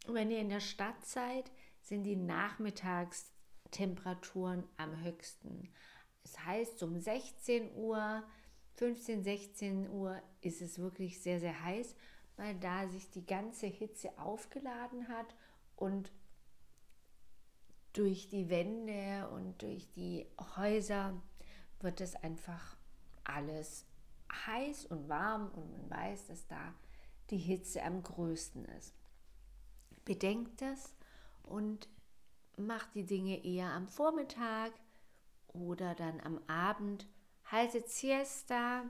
Wenn 0.07 0.31
ihr 0.31 0.39
in 0.39 0.49
der 0.49 0.59
Stadt 0.59 1.05
seid, 1.05 1.51
sind 1.81 2.03
die 2.03 2.15
Nachmittagstemperaturen 2.15 4.63
am 4.77 5.03
höchsten. 5.03 5.71
Das 6.23 6.43
heißt, 6.45 6.81
um 6.83 6.99
16 6.99 7.75
Uhr 7.75 8.23
15, 8.75 9.23
16 9.23 9.89
Uhr 9.89 10.21
ist 10.41 10.61
es 10.61 10.77
wirklich 10.79 11.21
sehr, 11.21 11.39
sehr 11.39 11.63
heiß, 11.63 11.95
weil 12.35 12.55
da 12.55 12.87
sich 12.87 13.09
die 13.11 13.25
ganze 13.25 13.67
Hitze 13.67 14.17
aufgeladen 14.17 15.07
hat 15.07 15.35
und 15.75 16.11
durch 17.93 18.29
die 18.29 18.49
Wände 18.49 19.29
und 19.29 19.61
durch 19.61 19.91
die 19.91 20.25
Häuser 20.55 21.21
wird 21.81 22.01
es 22.01 22.15
einfach 22.15 22.77
alles 23.23 23.85
heiß 24.47 24.85
und 24.85 25.09
warm 25.09 25.49
und 25.49 25.71
man 25.71 25.89
weiß, 25.89 26.27
dass 26.27 26.47
da 26.47 26.73
die 27.29 27.37
Hitze 27.37 27.83
am 27.83 28.01
größten 28.01 28.65
ist. 28.65 28.95
Bedenkt 30.05 30.61
das 30.61 30.93
und 31.43 31.87
macht 32.57 32.93
die 32.95 33.05
Dinge 33.05 33.43
eher 33.43 33.71
am 33.71 33.87
Vormittag 33.87 34.71
oder 35.47 35.95
dann 35.95 36.19
am 36.21 36.39
Abend 36.47 37.07
haltet 37.45 37.89
Siesta, 37.89 38.83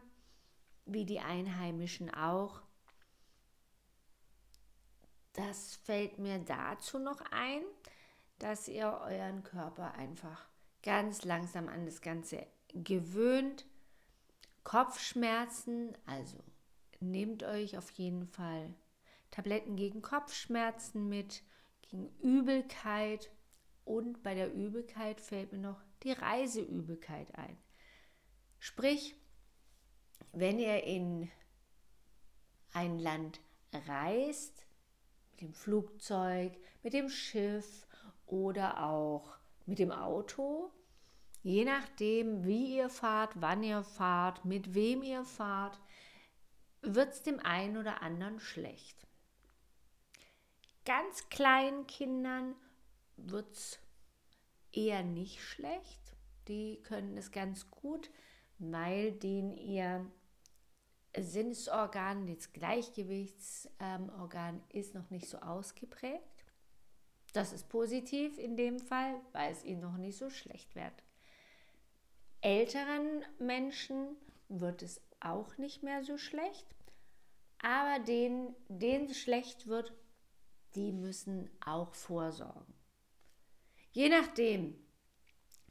wie 0.86 1.06
die 1.06 1.20
Einheimischen 1.20 2.13
auch. 2.13 2.62
Das 5.34 5.75
fällt 5.75 6.20
mir 6.20 6.39
dazu 6.39 7.00
noch 7.00 7.22
ein, 7.32 7.63
dass 8.39 8.68
ihr 8.68 9.00
euren 9.06 9.44
Körper 9.44 9.94
einfach 9.94 10.48
ganz 10.84 11.24
langsam 11.24 11.70
an 11.70 11.86
das 11.86 12.01
Ganze 12.01 12.46
gewöhnt. 12.74 13.65
Kopfschmerzen, 14.63 15.98
also 16.06 16.38
nehmt 17.00 17.44
euch 17.44 17.77
auf 17.77 17.89
jeden 17.91 18.27
Fall 18.27 18.74
Tabletten 19.31 19.75
gegen 19.75 20.01
Kopfschmerzen 20.01 21.07
mit, 21.07 21.43
gegen 21.81 22.09
Übelkeit 22.19 23.31
und 23.85 24.21
bei 24.23 24.35
der 24.35 24.53
Übelkeit 24.53 25.19
fällt 25.21 25.51
mir 25.51 25.59
noch 25.59 25.81
die 26.03 26.11
Reiseübelkeit 26.11 27.33
ein. 27.35 27.57
Sprich, 28.59 29.15
wenn 30.33 30.59
ihr 30.59 30.83
in 30.83 31.29
ein 32.73 33.00
Land 33.00 33.41
reist, 33.88 34.65
mit 35.31 35.41
dem 35.41 35.53
Flugzeug, 35.53 36.57
mit 36.83 36.93
dem 36.93 37.09
Schiff 37.09 37.88
oder 38.25 38.83
auch 38.83 39.38
mit 39.65 39.79
dem 39.79 39.91
Auto, 39.91 40.71
je 41.43 41.65
nachdem, 41.65 42.45
wie 42.45 42.77
ihr 42.77 42.89
fahrt, 42.89 43.33
wann 43.41 43.63
ihr 43.63 43.83
fahrt, 43.83 44.45
mit 44.45 44.73
wem 44.73 45.03
ihr 45.03 45.23
fahrt, 45.23 45.79
wird 46.81 47.13
es 47.13 47.23
dem 47.23 47.39
einen 47.39 47.77
oder 47.77 48.01
anderen 48.01 48.39
schlecht. 48.39 49.07
Ganz 50.85 51.29
kleinen 51.29 51.85
Kindern 51.85 52.55
wird 53.15 53.55
es 53.55 53.79
eher 54.71 55.03
nicht 55.03 55.39
schlecht. 55.41 56.00
Die 56.47 56.81
können 56.83 57.17
es 57.17 57.31
ganz 57.31 57.69
gut, 57.69 58.09
weil 58.57 59.11
denen 59.11 59.57
ihr 59.57 60.09
Sinnesorgan, 61.15 62.25
das 62.27 62.53
Gleichgewichtsorgan 62.53 64.63
ist 64.69 64.95
noch 64.95 65.09
nicht 65.09 65.27
so 65.27 65.39
ausgeprägt. 65.39 66.23
Das 67.33 67.53
ist 67.53 67.69
positiv 67.69 68.38
in 68.38 68.57
dem 68.57 68.79
Fall, 68.79 69.19
weil 69.33 69.51
es 69.51 69.63
ihnen 69.63 69.81
noch 69.81 69.97
nicht 69.97 70.17
so 70.17 70.29
schlecht 70.29 70.75
wird. 70.75 70.93
Älteren 72.41 73.23
Menschen 73.39 74.15
wird 74.50 74.81
es 74.81 75.01
auch 75.19 75.57
nicht 75.57 75.83
mehr 75.83 76.03
so 76.03 76.17
schlecht, 76.17 76.65
aber 77.61 78.03
denen, 78.03 78.55
denen 78.67 79.05
es 79.05 79.19
schlecht 79.19 79.67
wird, 79.67 79.93
die 80.75 80.92
müssen 80.92 81.50
auch 81.66 81.94
vorsorgen. 81.94 82.74
Je 83.92 84.10
nachdem, 84.10 84.75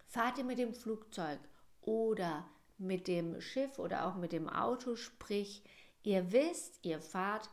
fahrt 0.07 0.39
ihr 0.39 0.45
mit 0.45 0.59
dem 0.59 0.75
Flugzeug 0.75 1.41
oder 1.81 2.49
mit 2.79 3.09
dem 3.09 3.41
Schiff 3.41 3.79
oder 3.79 4.07
auch 4.07 4.17
mit 4.17 4.33
dem 4.33 4.49
Auto, 4.49 4.97
sprich, 4.97 5.63
ihr 6.03 6.33
wisst, 6.33 6.85
ihr 6.85 7.01
fahrt 7.01 7.49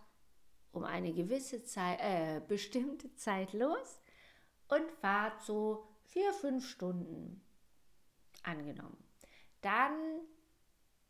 um 0.71 0.83
eine 0.83 1.13
gewisse 1.13 1.63
Zeit, 1.63 1.99
äh, 2.01 2.41
bestimmte 2.47 3.13
Zeit 3.15 3.53
los 3.53 4.01
und 4.67 4.89
fahrt 5.01 5.41
so 5.41 5.87
vier, 6.05 6.33
fünf 6.33 6.67
Stunden 6.67 7.41
angenommen. 8.43 8.97
Dann 9.61 9.93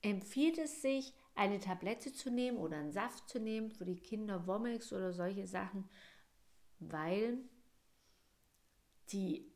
empfiehlt 0.01 0.58
es 0.58 0.82
sich, 0.82 1.13
eine 1.36 1.60
Tablette 1.60 2.12
zu 2.12 2.32
nehmen 2.32 2.58
oder 2.58 2.77
einen 2.77 2.91
Saft 2.91 3.29
zu 3.29 3.39
nehmen 3.39 3.70
für 3.70 3.86
die 3.86 4.00
Kinder, 4.00 4.48
Womex 4.48 4.91
oder 4.91 5.13
solche 5.13 5.46
Sachen, 5.46 5.88
weil 6.79 7.38
die 9.12 9.51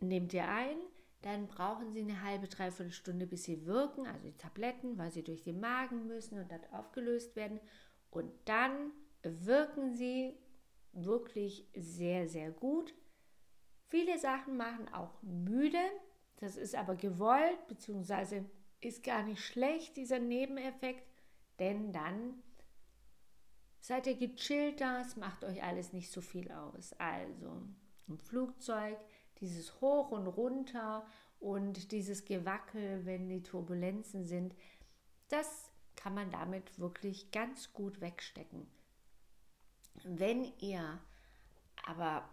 nehmt 0.00 0.32
ihr 0.32 0.48
ein, 0.48 0.76
dann 1.22 1.46
brauchen 1.46 1.92
sie 1.92 2.00
eine 2.00 2.22
halbe, 2.22 2.48
dreiviertel 2.48 2.92
Stunde, 2.92 3.26
bis 3.26 3.44
sie 3.44 3.64
wirken, 3.66 4.06
also 4.06 4.28
die 4.28 4.36
Tabletten, 4.36 4.98
weil 4.98 5.10
sie 5.10 5.22
durch 5.22 5.42
den 5.42 5.60
Magen 5.60 6.06
müssen 6.06 6.38
und 6.38 6.50
dann 6.50 6.60
aufgelöst 6.72 7.34
werden. 7.34 7.60
Und 8.10 8.30
dann 8.44 8.92
wirken 9.22 9.94
sie 9.94 10.36
wirklich 10.92 11.66
sehr, 11.74 12.28
sehr 12.28 12.50
gut. 12.50 12.94
Viele 13.88 14.18
Sachen 14.18 14.56
machen 14.56 14.92
auch 14.92 15.22
müde, 15.22 15.78
das 16.36 16.56
ist 16.56 16.74
aber 16.74 16.94
gewollt, 16.94 17.66
beziehungsweise 17.68 18.44
ist 18.80 19.02
gar 19.02 19.22
nicht 19.22 19.42
schlecht, 19.42 19.96
dieser 19.96 20.18
Nebeneffekt, 20.18 21.06
denn 21.58 21.92
dann 21.92 22.42
seid 23.84 24.06
ihr 24.06 24.16
gechillter, 24.16 25.02
es 25.02 25.16
macht 25.16 25.44
euch 25.44 25.62
alles 25.62 25.92
nicht 25.92 26.10
so 26.10 26.22
viel 26.22 26.50
aus. 26.50 26.94
Also 26.94 27.62
im 28.08 28.18
Flugzeug 28.18 28.96
dieses 29.40 29.78
Hoch 29.82 30.10
und 30.10 30.26
Runter 30.26 31.06
und 31.38 31.92
dieses 31.92 32.24
Gewackel, 32.24 33.04
wenn 33.04 33.28
die 33.28 33.42
Turbulenzen 33.42 34.24
sind, 34.24 34.54
das 35.28 35.70
kann 35.96 36.14
man 36.14 36.30
damit 36.30 36.78
wirklich 36.78 37.30
ganz 37.30 37.74
gut 37.74 38.00
wegstecken. 38.00 38.66
Wenn 40.02 40.50
ihr 40.60 40.98
aber 41.84 42.26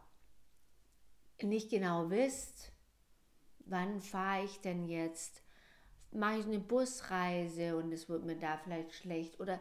nicht 1.41 1.69
genau 1.69 2.09
wisst, 2.09 2.71
wann 3.65 3.99
fahre 3.99 4.45
ich 4.45 4.61
denn 4.61 4.85
jetzt, 4.85 5.43
mache 6.11 6.37
ich 6.37 6.45
eine 6.45 6.59
Busreise 6.59 7.75
und 7.75 7.91
es 7.91 8.07
wird 8.07 8.23
mir 8.23 8.37
da 8.37 8.57
vielleicht 8.57 8.93
schlecht 8.93 9.41
oder 9.41 9.59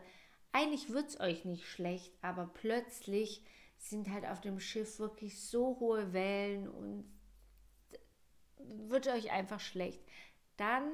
eigentlich 0.53 0.91
wird 0.91 1.09
es 1.09 1.21
euch 1.21 1.45
nicht 1.45 1.67
schlecht, 1.67 2.13
aber 2.23 2.47
plötzlich 2.47 3.45
sind 3.79 4.11
halt 4.11 4.27
auf 4.27 4.41
dem 4.41 4.61
Schiff 4.61 4.99
wirklich 4.99 5.41
so 5.41 5.79
hohe 5.81 6.13
Wellen 6.13 6.69
und 6.69 7.05
wird 8.59 9.09
euch 9.09 9.31
einfach 9.31 9.61
schlecht. 9.61 10.03
Dann 10.57 10.91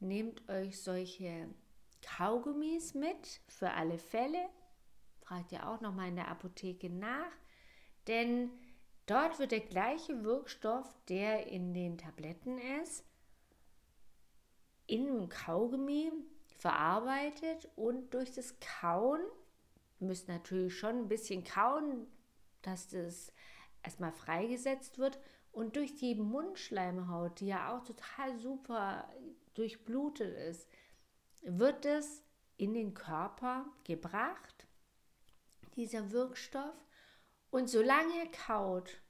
nehmt 0.00 0.48
euch 0.48 0.80
solche 0.82 1.48
Kaugummis 2.02 2.94
mit 2.94 3.40
für 3.46 3.70
alle 3.70 3.98
Fälle. 3.98 4.48
Fragt 5.20 5.52
ihr 5.52 5.68
auch 5.68 5.80
noch 5.80 5.94
mal 5.94 6.08
in 6.08 6.16
der 6.16 6.28
Apotheke 6.28 6.90
nach, 6.90 7.32
denn 8.08 8.50
dort 9.06 9.38
wird 9.38 9.52
der 9.52 9.60
gleiche 9.60 10.24
Wirkstoff, 10.24 10.92
der 11.08 11.46
in 11.46 11.72
den 11.72 11.98
Tabletten 11.98 12.58
ist, 12.82 13.04
in 14.86 15.28
Kaugummi 15.28 16.10
verarbeitet 16.62 17.68
und 17.74 18.14
durch 18.14 18.30
das 18.32 18.54
Kauen, 18.60 19.20
müsst 19.98 20.28
natürlich 20.28 20.78
schon 20.78 20.96
ein 20.96 21.08
bisschen 21.08 21.42
kauen, 21.42 22.06
dass 22.62 22.86
das 22.86 23.32
erstmal 23.82 24.12
freigesetzt 24.12 24.98
wird 24.98 25.18
und 25.50 25.74
durch 25.74 25.96
die 25.96 26.14
Mundschleimhaut, 26.14 27.40
die 27.40 27.48
ja 27.48 27.76
auch 27.76 27.82
total 27.82 28.38
super 28.38 29.08
durchblutet 29.54 30.36
ist, 30.50 30.68
wird 31.42 31.84
es 31.84 32.22
in 32.58 32.74
den 32.74 32.94
Körper 32.94 33.66
gebracht, 33.82 34.68
dieser 35.74 36.12
Wirkstoff. 36.12 36.76
Und 37.50 37.68
solange 37.68 38.18
ihr 38.18 38.30
kaut, 38.30 39.00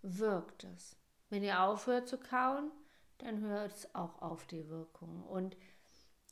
wirkt 0.00 0.64
es. 0.64 0.96
Wenn 1.28 1.44
ihr 1.44 1.60
aufhört 1.60 2.08
zu 2.08 2.16
kauen, 2.16 2.70
dann 3.18 3.40
hört 3.40 3.72
es 3.74 3.94
auch 3.94 4.22
auf 4.22 4.46
die 4.46 4.66
Wirkung. 4.70 5.24
Und 5.24 5.58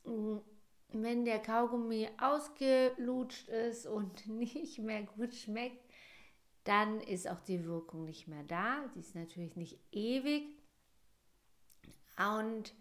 mm, 0.05 0.39
wenn 1.03 1.25
der 1.25 1.39
Kaugummi 1.39 2.09
ausgelutscht 2.19 3.49
ist 3.49 3.85
und 3.85 4.27
nicht 4.27 4.79
mehr 4.79 5.03
gut 5.03 5.33
schmeckt, 5.33 5.83
dann 6.63 6.99
ist 6.99 7.29
auch 7.29 7.41
die 7.41 7.63
Wirkung 7.65 8.05
nicht 8.05 8.27
mehr 8.27 8.43
da. 8.43 8.87
Die 8.95 8.99
ist 8.99 9.15
natürlich 9.15 9.55
nicht 9.55 9.79
ewig. 9.91 10.57
Und 12.17 12.73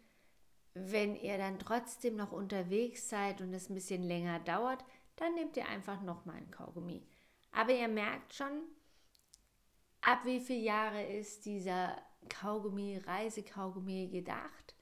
wenn 0.75 1.17
ihr 1.17 1.39
dann 1.39 1.59
trotzdem 1.59 2.17
noch 2.17 2.33
unterwegs 2.33 3.09
seid 3.09 3.41
und 3.41 3.53
es 3.53 3.69
ein 3.69 3.75
bisschen 3.75 4.03
länger 4.03 4.41
dauert, 4.41 4.85
dann 5.17 5.35
nehmt 5.35 5.57
ihr 5.57 5.69
einfach 5.69 6.03
nochmal 6.03 6.37
ein 6.37 6.51
Kaugummi. 6.51 7.07
Aber 7.53 7.73
ihr 7.73 7.89
merkt 7.89 8.35
schon, 8.35 8.63
ab 10.01 10.25
wie 10.25 10.41
viele 10.41 10.61
Jahre 10.61 11.05
ist 11.05 11.45
dieser 11.47 11.97
Kaugummi, 12.29 12.99
Reisekaugummi 12.99 14.09
gedacht? 14.09 14.75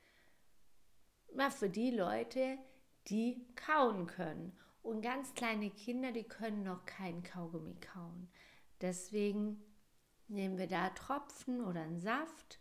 Na, 1.34 1.50
für 1.50 1.68
die 1.68 1.90
Leute, 1.90 2.58
die 3.08 3.46
kauen 3.54 4.06
können. 4.06 4.56
Und 4.82 5.02
ganz 5.02 5.34
kleine 5.34 5.70
Kinder, 5.70 6.12
die 6.12 6.24
können 6.24 6.64
noch 6.64 6.84
kein 6.86 7.22
Kaugummi 7.22 7.76
kauen. 7.76 8.28
Deswegen 8.80 9.62
nehmen 10.28 10.58
wir 10.58 10.66
da 10.66 10.90
Tropfen 10.90 11.64
oder 11.64 11.82
einen 11.82 12.00
Saft 12.00 12.58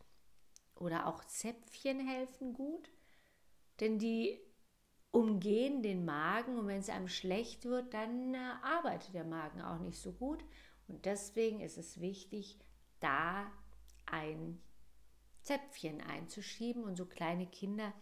oder 0.75 1.07
auch 1.07 1.23
Zäpfchen 1.25 1.99
helfen 2.07 2.53
gut, 2.53 2.91
denn 3.79 3.97
die 3.97 4.39
umgehen 5.11 5.83
den 5.83 6.05
Magen 6.05 6.57
und 6.57 6.67
wenn 6.67 6.79
es 6.79 6.89
einem 6.89 7.07
schlecht 7.07 7.65
wird, 7.65 7.93
dann 7.93 8.33
äh, 8.33 8.37
arbeitet 8.61 9.13
der 9.13 9.25
Magen 9.25 9.61
auch 9.61 9.79
nicht 9.79 9.99
so 9.99 10.11
gut 10.13 10.43
und 10.87 11.05
deswegen 11.05 11.59
ist 11.59 11.77
es 11.77 11.99
wichtig, 11.99 12.59
da 12.99 13.51
ein 14.05 14.61
Zäpfchen 15.41 16.01
einzuschieben 16.01 16.83
und 16.83 16.95
so 16.95 17.05
kleine 17.05 17.47
Kinder, 17.47 17.93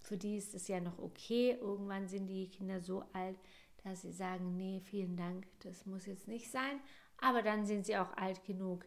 für 0.00 0.16
die 0.16 0.36
ist 0.36 0.54
es 0.54 0.68
ja 0.68 0.80
noch 0.80 0.98
okay. 0.98 1.56
Irgendwann 1.60 2.08
sind 2.08 2.26
die 2.26 2.48
Kinder 2.48 2.80
so 2.80 3.04
alt, 3.12 3.38
dass 3.84 4.02
sie 4.02 4.12
sagen, 4.12 4.56
nee, 4.56 4.80
vielen 4.80 5.16
Dank, 5.16 5.46
das 5.60 5.86
muss 5.86 6.06
jetzt 6.06 6.28
nicht 6.28 6.50
sein. 6.50 6.80
Aber 7.18 7.42
dann 7.42 7.66
sind 7.66 7.86
sie 7.86 7.96
auch 7.96 8.16
alt 8.16 8.44
genug, 8.44 8.84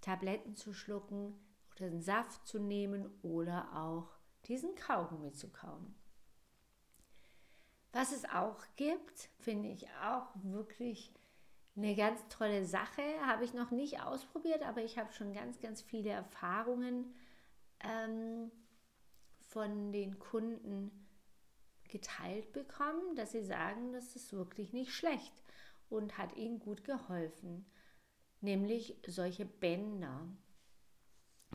Tabletten 0.00 0.54
zu 0.54 0.72
schlucken 0.72 1.34
oder 1.76 1.86
einen 1.86 2.00
Saft 2.00 2.46
zu 2.46 2.58
nehmen 2.58 3.10
oder 3.22 3.76
auch 3.76 4.08
diesen 4.46 4.74
Kaugummi 4.74 5.32
zu 5.32 5.50
kauen. 5.50 5.94
Was 7.92 8.12
es 8.12 8.24
auch 8.26 8.62
gibt, 8.76 9.30
finde 9.38 9.68
ich 9.68 9.88
auch 10.04 10.28
wirklich 10.42 11.12
eine 11.76 11.94
ganz 11.94 12.20
tolle 12.28 12.64
Sache. 12.64 13.02
Habe 13.24 13.44
ich 13.44 13.54
noch 13.54 13.70
nicht 13.70 14.00
ausprobiert, 14.02 14.62
aber 14.62 14.82
ich 14.82 14.98
habe 14.98 15.12
schon 15.12 15.32
ganz, 15.32 15.58
ganz 15.60 15.80
viele 15.80 16.10
Erfahrungen 16.10 17.14
ähm, 17.80 18.50
von 19.48 19.92
den 19.92 20.18
Kunden 20.18 20.90
geteilt 21.88 22.52
bekommen, 22.52 23.16
dass 23.16 23.32
sie 23.32 23.44
sagen, 23.44 23.92
das 23.92 24.14
ist 24.14 24.32
wirklich 24.32 24.72
nicht 24.72 24.92
schlecht 24.92 25.32
und 25.88 26.18
hat 26.18 26.36
ihnen 26.36 26.58
gut 26.58 26.84
geholfen, 26.84 27.64
nämlich 28.40 28.96
solche 29.06 29.46
Bänder. 29.46 30.28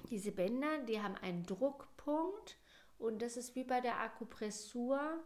Diese 0.09 0.31
Bänder, 0.31 0.79
die 0.85 1.01
haben 1.01 1.15
einen 1.15 1.45
Druckpunkt 1.45 2.57
und 2.97 3.21
das 3.21 3.37
ist 3.37 3.55
wie 3.55 3.63
bei 3.63 3.79
der 3.79 3.99
Akupressur, 3.99 5.23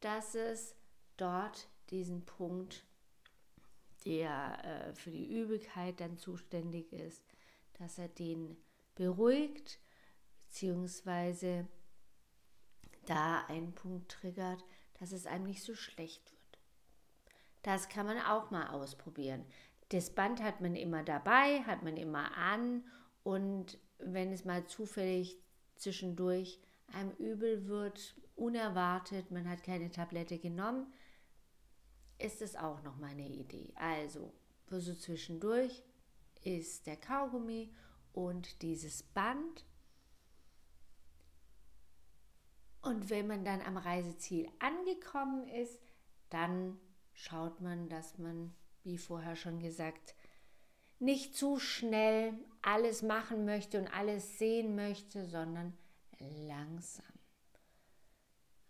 dass 0.00 0.34
es 0.34 0.74
dort 1.16 1.68
diesen 1.90 2.24
Punkt, 2.24 2.84
der 4.04 4.64
äh, 4.64 4.94
für 4.94 5.10
die 5.12 5.30
Übelkeit 5.30 6.00
dann 6.00 6.16
zuständig 6.16 6.92
ist, 6.92 7.22
dass 7.74 7.98
er 7.98 8.08
den 8.08 8.56
beruhigt, 8.96 9.78
beziehungsweise 10.40 11.68
da 13.10 13.44
einen 13.46 13.74
Punkt 13.74 14.10
triggert, 14.10 14.64
dass 14.98 15.12
es 15.12 15.26
einem 15.26 15.44
nicht 15.44 15.62
so 15.62 15.74
schlecht 15.74 16.30
wird. 16.30 16.58
Das 17.62 17.88
kann 17.88 18.06
man 18.06 18.18
auch 18.18 18.50
mal 18.50 18.68
ausprobieren. 18.68 19.44
Das 19.90 20.14
Band 20.14 20.42
hat 20.42 20.60
man 20.60 20.76
immer 20.76 21.02
dabei, 21.02 21.62
hat 21.62 21.82
man 21.82 21.96
immer 21.96 22.36
an 22.36 22.84
und 23.22 23.78
wenn 23.98 24.32
es 24.32 24.44
mal 24.44 24.66
zufällig 24.66 25.38
zwischendurch 25.76 26.60
einem 26.92 27.10
übel 27.12 27.66
wird, 27.66 28.16
unerwartet, 28.36 29.30
man 29.30 29.48
hat 29.48 29.62
keine 29.62 29.90
Tablette 29.90 30.38
genommen, 30.38 30.92
ist 32.18 32.42
es 32.42 32.56
auch 32.56 32.82
noch 32.82 32.96
mal 32.96 33.10
eine 33.10 33.28
Idee. 33.28 33.72
Also 33.76 34.32
für 34.66 34.80
so 34.80 34.94
zwischendurch 34.94 35.82
ist 36.42 36.86
der 36.86 36.96
Kaugummi 36.96 37.74
und 38.12 38.62
dieses 38.62 39.02
Band. 39.02 39.66
Und 42.82 43.10
wenn 43.10 43.26
man 43.26 43.44
dann 43.44 43.60
am 43.60 43.76
Reiseziel 43.76 44.48
angekommen 44.58 45.48
ist, 45.48 45.78
dann 46.30 46.78
schaut 47.12 47.60
man, 47.60 47.88
dass 47.88 48.18
man, 48.18 48.54
wie 48.84 48.96
vorher 48.96 49.36
schon 49.36 49.58
gesagt, 49.60 50.14
nicht 50.98 51.34
zu 51.34 51.58
schnell 51.58 52.34
alles 52.62 53.02
machen 53.02 53.44
möchte 53.44 53.78
und 53.78 53.88
alles 53.88 54.38
sehen 54.38 54.74
möchte, 54.76 55.26
sondern 55.26 55.76
langsam. 56.18 57.04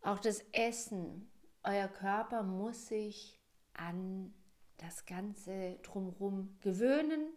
Auch 0.02 0.18
das 0.18 0.40
Essen, 0.52 1.30
euer 1.62 1.88
Körper 1.88 2.42
muss 2.42 2.88
sich 2.88 3.38
an 3.74 4.32
das 4.78 5.04
Ganze 5.04 5.78
drumherum 5.82 6.56
gewöhnen 6.60 7.28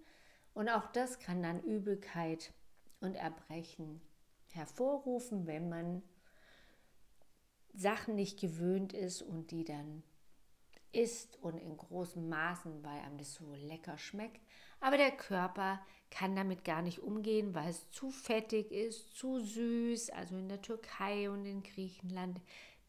und 0.54 0.70
auch 0.70 0.88
das 0.88 1.20
kann 1.20 1.44
dann 1.44 1.62
Übelkeit 1.62 2.54
und 3.02 3.16
Erbrechen 3.16 4.02
hervorrufen, 4.52 5.46
wenn 5.46 5.68
man 5.68 6.04
Sachen 7.74 8.16
nicht 8.16 8.40
gewöhnt 8.40 8.94
ist 8.94 9.22
und 9.22 9.52
die 9.52 9.64
dann 9.64 10.04
isst 10.92 11.38
und 11.42 11.58
in 11.58 11.76
großen 11.76 12.30
Maßen, 12.30 12.84
weil 12.84 13.00
einem 13.00 13.18
das 13.18 13.34
so 13.34 13.54
lecker 13.56 13.98
schmeckt. 13.98 14.42
Aber 14.80 14.98
der 14.98 15.12
Körper 15.12 15.82
kann 16.12 16.36
damit 16.36 16.64
gar 16.64 16.82
nicht 16.82 17.00
umgehen, 17.00 17.56
weil 17.56 17.70
es 17.70 17.90
zu 17.90 18.12
fettig 18.12 18.72
ist, 18.72 19.16
zu 19.16 19.40
süß. 19.40 20.12
Also 20.12 20.38
in 20.38 20.50
der 20.50 20.62
Türkei 20.62 21.30
und 21.30 21.46
in 21.46 21.64
Griechenland, 21.64 22.40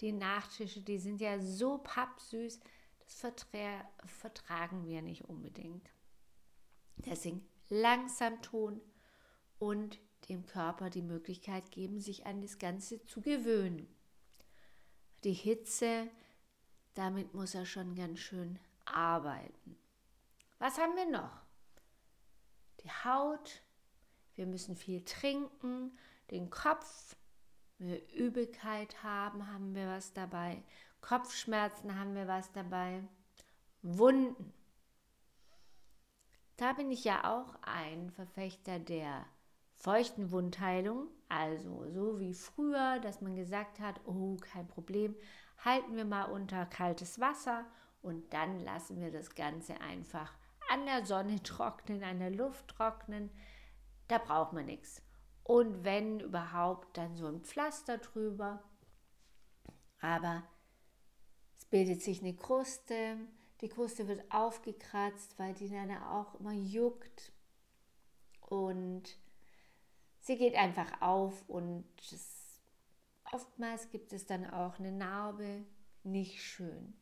die 0.01 0.12
Nachtische, 0.12 0.83
die 0.83 0.99
sind 0.99 1.20
ja 1.20 1.38
so 1.38 1.79
pappsüß, 1.79 2.61
das 3.01 3.14
vertra 3.14 3.88
vertragen 4.07 4.87
wir 4.87 5.03
nicht 5.03 5.25
unbedingt. 5.25 5.88
Deswegen 6.97 7.47
langsam 7.68 8.40
tun 8.42 8.81
und 9.59 9.99
dem 10.29 10.47
Körper 10.47 10.90
die 10.90 11.03
Möglichkeit 11.03 11.70
geben, 11.70 12.01
sich 12.01 12.27
an 12.27 12.40
das 12.42 12.59
Ganze 12.59 13.05
zu 13.05 13.20
gewöhnen. 13.20 13.93
Die 15.24 15.32
Hitze, 15.32 16.10
damit 16.92 17.32
muss 17.32 17.54
er 17.54 17.64
schon 17.64 17.94
ganz 17.94 18.18
schön 18.20 18.58
arbeiten. 18.84 19.76
Was 20.58 20.76
haben 20.76 20.94
wir 20.96 21.10
noch? 21.10 21.40
Die 22.82 22.90
Haut, 22.90 23.62
wir 24.34 24.46
müssen 24.46 24.76
viel 24.76 25.02
trinken, 25.04 25.98
den 26.30 26.50
Kopf, 26.50 27.16
wir 27.78 28.06
Übelkeit 28.12 29.02
haben, 29.02 29.50
haben 29.50 29.74
wir 29.74 29.88
was 29.88 30.12
dabei. 30.12 30.62
Kopfschmerzen 31.00 31.98
haben 31.98 32.14
wir 32.14 32.28
was 32.28 32.52
dabei. 32.52 33.02
Wunden. 33.80 34.52
Da 36.56 36.74
bin 36.74 36.90
ich 36.90 37.04
ja 37.04 37.24
auch 37.34 37.56
ein 37.62 38.10
Verfechter 38.10 38.78
der 38.78 39.26
feuchten 39.85 40.31
Wundheilung, 40.31 41.09
also 41.29 41.87
so 41.90 42.18
wie 42.18 42.33
früher, 42.33 42.99
dass 43.01 43.20
man 43.20 43.37
gesagt 43.37 43.81
hat, 43.81 44.01
oh, 44.07 44.38
kein 44.38 44.66
Problem, 44.66 45.14
halten 45.59 45.94
wir 45.94 46.07
mal 46.07 46.25
unter 46.25 46.64
kaltes 46.64 47.20
Wasser 47.20 47.66
und 48.01 48.33
dann 48.33 48.61
lassen 48.61 48.99
wir 48.99 49.11
das 49.11 49.35
Ganze 49.35 49.79
einfach 49.83 50.33
an 50.70 50.87
der 50.87 51.05
Sonne 51.05 51.42
trocknen, 51.42 52.03
an 52.03 52.18
der 52.18 52.31
Luft 52.31 52.68
trocknen. 52.68 53.29
Da 54.09 54.16
braucht 54.16 54.55
man 54.55 54.64
nichts. 54.64 55.03
Und 55.42 55.85
wenn 55.85 56.18
überhaupt, 56.20 56.97
dann 56.97 57.14
so 57.14 57.27
ein 57.27 57.42
Pflaster 57.42 57.99
drüber. 57.99 58.62
Aber 60.01 60.44
es 61.59 61.66
bildet 61.66 62.01
sich 62.01 62.23
eine 62.23 62.35
Kruste. 62.35 63.18
Die 63.61 63.68
Kruste 63.68 64.09
wird 64.09 64.25
aufgekratzt, 64.33 65.38
weil 65.38 65.53
die 65.53 65.68
dann 65.68 65.90
auch 66.05 66.40
immer 66.40 66.55
juckt. 66.55 67.33
Und 68.40 69.18
sie 70.24 70.37
geht 70.37 70.56
einfach 70.56 71.00
auf 71.00 71.48
und 71.48 71.84
es 72.12 72.44
Oftmals 73.32 73.90
gibt 73.90 74.12
es 74.12 74.26
dann 74.26 74.48
auch 74.48 74.78
eine 74.78 74.92
Narbe, 74.92 75.64
nicht 76.04 76.40
schön. 76.40 76.94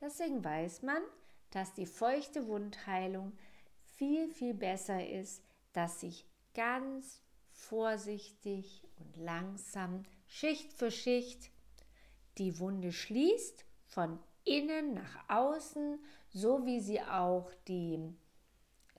Deswegen 0.00 0.44
weiß 0.44 0.82
man, 0.82 1.02
dass 1.50 1.74
die 1.74 1.86
feuchte 1.86 2.46
Wundheilung 2.46 3.32
viel, 3.96 4.28
viel 4.28 4.54
besser 4.54 5.04
ist, 5.04 5.42
dass 5.72 6.00
sich 6.00 6.26
ganz 6.54 7.22
vorsichtig 7.50 8.84
und 8.98 9.16
langsam, 9.16 10.04
Schicht 10.28 10.72
für 10.72 10.92
Schicht, 10.92 11.50
die 12.38 12.60
Wunde 12.60 12.92
schließt, 12.92 13.64
von 13.86 14.20
innen 14.44 14.94
nach 14.94 15.28
außen, 15.28 15.98
so 16.28 16.64
wie 16.66 16.78
sie 16.78 17.02
auch 17.02 17.50
die, 17.66 17.98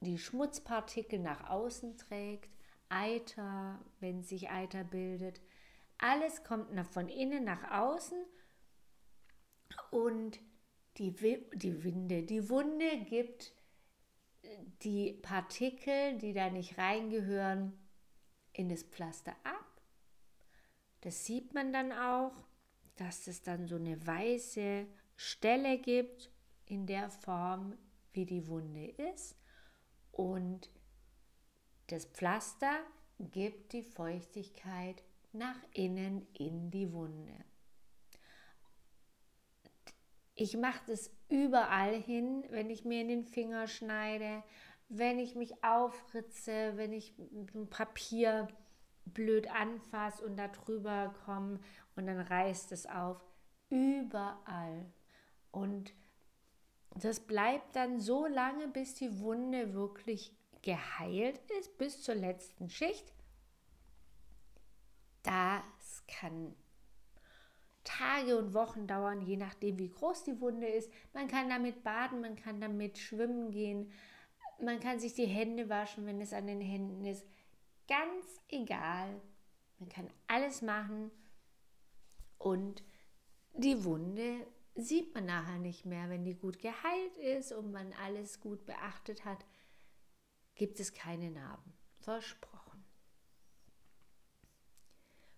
die 0.02 0.17
Schmutzpartikel 0.17 1.20
nach 1.20 1.50
außen 1.50 1.96
trägt, 1.96 2.50
Eiter, 2.92 3.80
wenn 4.00 4.24
sich 4.24 4.50
Eiter 4.50 4.84
bildet, 4.84 5.42
alles 5.98 6.44
kommt 6.44 6.70
von 6.88 7.10
innen 7.10 7.44
nach 7.44 7.72
außen 7.72 8.18
und 9.92 10.40
die, 10.98 11.14
die 11.54 11.84
Winde, 11.84 12.24
die 12.24 12.50
Wunde 12.50 13.06
gibt 13.06 13.54
die 14.84 15.14
Partikel, 15.14 16.18
die 16.18 16.34
da 16.34 16.50
nicht 16.50 16.78
reingehören, 16.78 17.74
in 18.54 18.70
das 18.70 18.84
Pflaster 18.84 19.36
ab. 19.44 19.82
Das 21.02 21.26
sieht 21.26 21.54
man 21.54 21.72
dann 21.72 21.92
auch, 21.92 22.34
dass 22.96 23.28
es 23.28 23.42
dann 23.42 23.68
so 23.68 23.76
eine 23.76 24.06
weiße 24.06 24.86
Stelle 25.16 25.80
gibt 25.80 26.32
in 26.66 26.86
der 26.86 27.10
Form, 27.10 27.78
wie 28.14 28.26
die 28.26 28.48
Wunde 28.48 28.88
ist. 29.14 29.38
Und 30.12 30.70
das 31.92 32.06
Pflaster 32.06 32.80
gibt 33.20 33.74
die 33.74 33.84
Feuchtigkeit 33.84 35.04
nach 35.34 35.58
innen 35.74 36.28
in 36.34 36.72
die 36.72 36.92
Wunde. 36.94 37.34
Ich 40.36 40.58
mache 40.58 40.82
das 40.88 41.12
überall 41.30 41.94
hin, 41.94 42.46
wenn 42.50 42.70
ich 42.70 42.86
mir 42.86 43.02
in 43.02 43.10
den 43.10 43.26
Finger 43.26 43.68
schneide, 43.68 44.44
wenn 44.90 45.20
ich 45.20 45.36
mich 45.36 45.64
aufritze, 45.64 46.74
wenn 46.76 46.94
ich 46.94 47.14
ein 47.18 47.70
Papier 47.70 48.48
blöd 49.06 49.50
anfasse 49.50 50.24
und 50.26 50.38
da 50.38 50.48
drüber 50.48 51.14
komme 51.26 51.60
und 51.96 52.08
dann 52.08 52.20
reißt 52.20 52.72
es 52.72 52.86
auf. 52.86 53.22
Überall. 53.70 54.86
Und 55.52 55.94
das 56.96 57.20
bleibt 57.22 57.76
dann 57.76 58.00
so 58.00 58.26
lange, 58.26 58.68
bis 58.68 58.96
die 58.96 59.20
Wunde 59.20 59.74
wirklich 59.74 60.36
geheilt 60.62 61.39
ist, 61.60 61.78
bis 61.78 62.02
zur 62.02 62.15
letzten 62.15 62.69
Schicht. 62.69 63.13
Das 65.24 66.04
kann 66.08 66.56
Tage 67.84 68.38
und 68.38 68.54
Wochen 68.54 68.88
dauern, 68.88 69.21
je 69.21 69.38
nachdem, 69.38 69.80
wie 69.80 69.89
groß 69.89 70.24
die 70.24 70.39
Wunde 70.39 70.67
ist. 70.67 70.91
Man 71.13 71.28
kann 71.28 71.50
damit 71.50 71.84
baden, 71.84 72.21
man 72.21 72.36
kann 72.36 72.62
damit 72.62 72.97
schwimmen 72.97 73.52
gehen, 73.52 73.91
man 74.62 74.80
kann 74.80 75.00
sich 75.00 75.13
die 75.13 75.26
Hände 75.26 75.69
waschen, 75.69 76.06
wenn 76.06 76.21
es 76.21 76.34
an 76.34 76.47
den 76.47 76.62
Händen 76.62 77.06
ist. 77.06 77.26
Ganz 77.88 78.41
egal. 78.47 79.19
Man 79.80 79.89
kann 79.89 80.08
alles 80.28 80.62
machen 80.62 81.10
und 82.38 82.84
die 83.54 83.84
Wunde 83.84 84.45
sieht 84.76 85.13
man 85.15 85.26
nachher 85.26 85.58
nicht 85.58 85.86
mehr. 85.86 86.10
Wenn 86.10 86.24
die 86.24 86.36
gut 86.36 86.60
geheilt 86.60 87.17
ist 87.17 87.52
und 87.52 87.71
man 87.71 87.91
alles 87.93 88.39
gut 88.39 88.65
beachtet 88.65 89.26
hat, 89.26 89.43
gibt 90.62 90.80
es 90.80 90.93
keine 90.93 91.32
Narben. 91.32 91.74
Versprochen. 92.02 92.86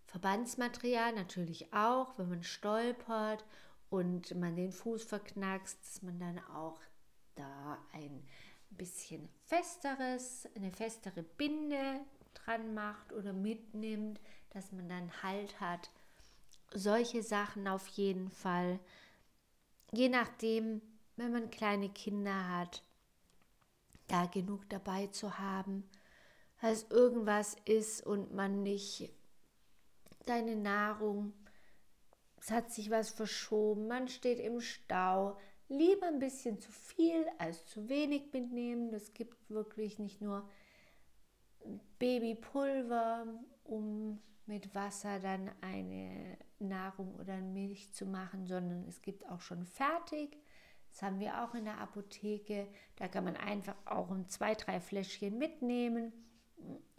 Verbandsmaterial 0.07 1.13
natürlich 1.13 1.71
auch, 1.71 2.17
wenn 2.17 2.27
man 2.27 2.43
stolpert 2.43 3.45
und 3.89 4.35
man 4.35 4.57
den 4.57 4.73
Fuß 4.73 5.05
verknackst, 5.05 5.79
dass 5.81 6.01
man 6.01 6.19
dann 6.19 6.39
auch 6.39 6.77
da 7.35 7.77
ein 7.93 8.27
bisschen 8.71 9.29
festeres, 9.45 10.45
eine 10.57 10.73
festere 10.73 11.23
Binde 11.23 12.01
dran 12.33 12.73
macht 12.73 13.13
oder 13.13 13.31
mitnimmt, 13.31 14.19
dass 14.49 14.73
man 14.73 14.89
dann 14.89 15.23
Halt 15.23 15.57
hat. 15.61 15.89
Solche 16.73 17.23
Sachen 17.23 17.69
auf 17.69 17.87
jeden 17.87 18.29
Fall. 18.29 18.77
Je 19.93 20.09
nachdem, 20.09 20.81
wenn 21.15 21.31
man 21.31 21.49
kleine 21.49 21.87
Kinder 21.87 22.49
hat, 22.49 22.83
da 24.13 24.27
genug 24.27 24.69
dabei 24.69 25.07
zu 25.07 25.39
haben, 25.39 25.83
als 26.61 26.89
irgendwas 26.91 27.57
ist 27.65 28.05
und 28.05 28.33
man 28.33 28.61
nicht 28.61 29.11
deine 30.27 30.55
Nahrung, 30.55 31.33
es 32.39 32.51
hat 32.51 32.71
sich 32.71 32.91
was 32.91 33.09
verschoben, 33.09 33.87
man 33.87 34.07
steht 34.07 34.39
im 34.39 34.61
Stau, 34.61 35.37
lieber 35.67 36.07
ein 36.07 36.19
bisschen 36.19 36.59
zu 36.59 36.71
viel 36.71 37.25
als 37.39 37.65
zu 37.65 37.89
wenig 37.89 38.31
mitnehmen. 38.31 38.91
Das 38.91 39.13
gibt 39.13 39.49
wirklich 39.49 39.97
nicht 39.97 40.21
nur 40.21 40.47
Babypulver, 41.97 43.25
um 43.63 44.21
mit 44.45 44.75
Wasser 44.75 45.19
dann 45.19 45.49
eine 45.61 46.37
Nahrung 46.59 47.15
oder 47.15 47.37
Milch 47.37 47.91
zu 47.93 48.05
machen, 48.05 48.45
sondern 48.45 48.85
es 48.87 49.01
gibt 49.01 49.27
auch 49.27 49.41
schon 49.41 49.65
fertig. 49.65 50.37
Das 50.93 51.01
haben 51.01 51.19
wir 51.19 51.43
auch 51.43 51.55
in 51.55 51.65
der 51.65 51.79
Apotheke. 51.79 52.67
Da 52.97 53.07
kann 53.07 53.23
man 53.23 53.35
einfach 53.35 53.75
auch 53.85 54.11
um 54.11 54.29
zwei, 54.29 54.53
drei 54.53 54.79
Fläschchen 54.79 55.39
mitnehmen. 55.39 56.13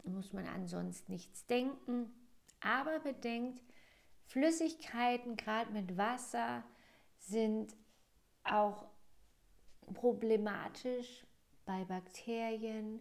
Muss 0.03 0.33
man 0.33 0.49
ansonsten 0.49 1.13
nichts 1.13 1.47
denken. 1.47 2.13
Aber 2.59 2.99
bedenkt, 2.99 3.63
Flüssigkeiten, 4.25 5.37
gerade 5.37 5.71
mit 5.71 5.97
Wasser, 5.97 6.65
sind 7.21 7.77
auch 8.43 8.85
problematisch 9.93 11.25
bei 11.65 11.85
Bakterien, 11.85 12.99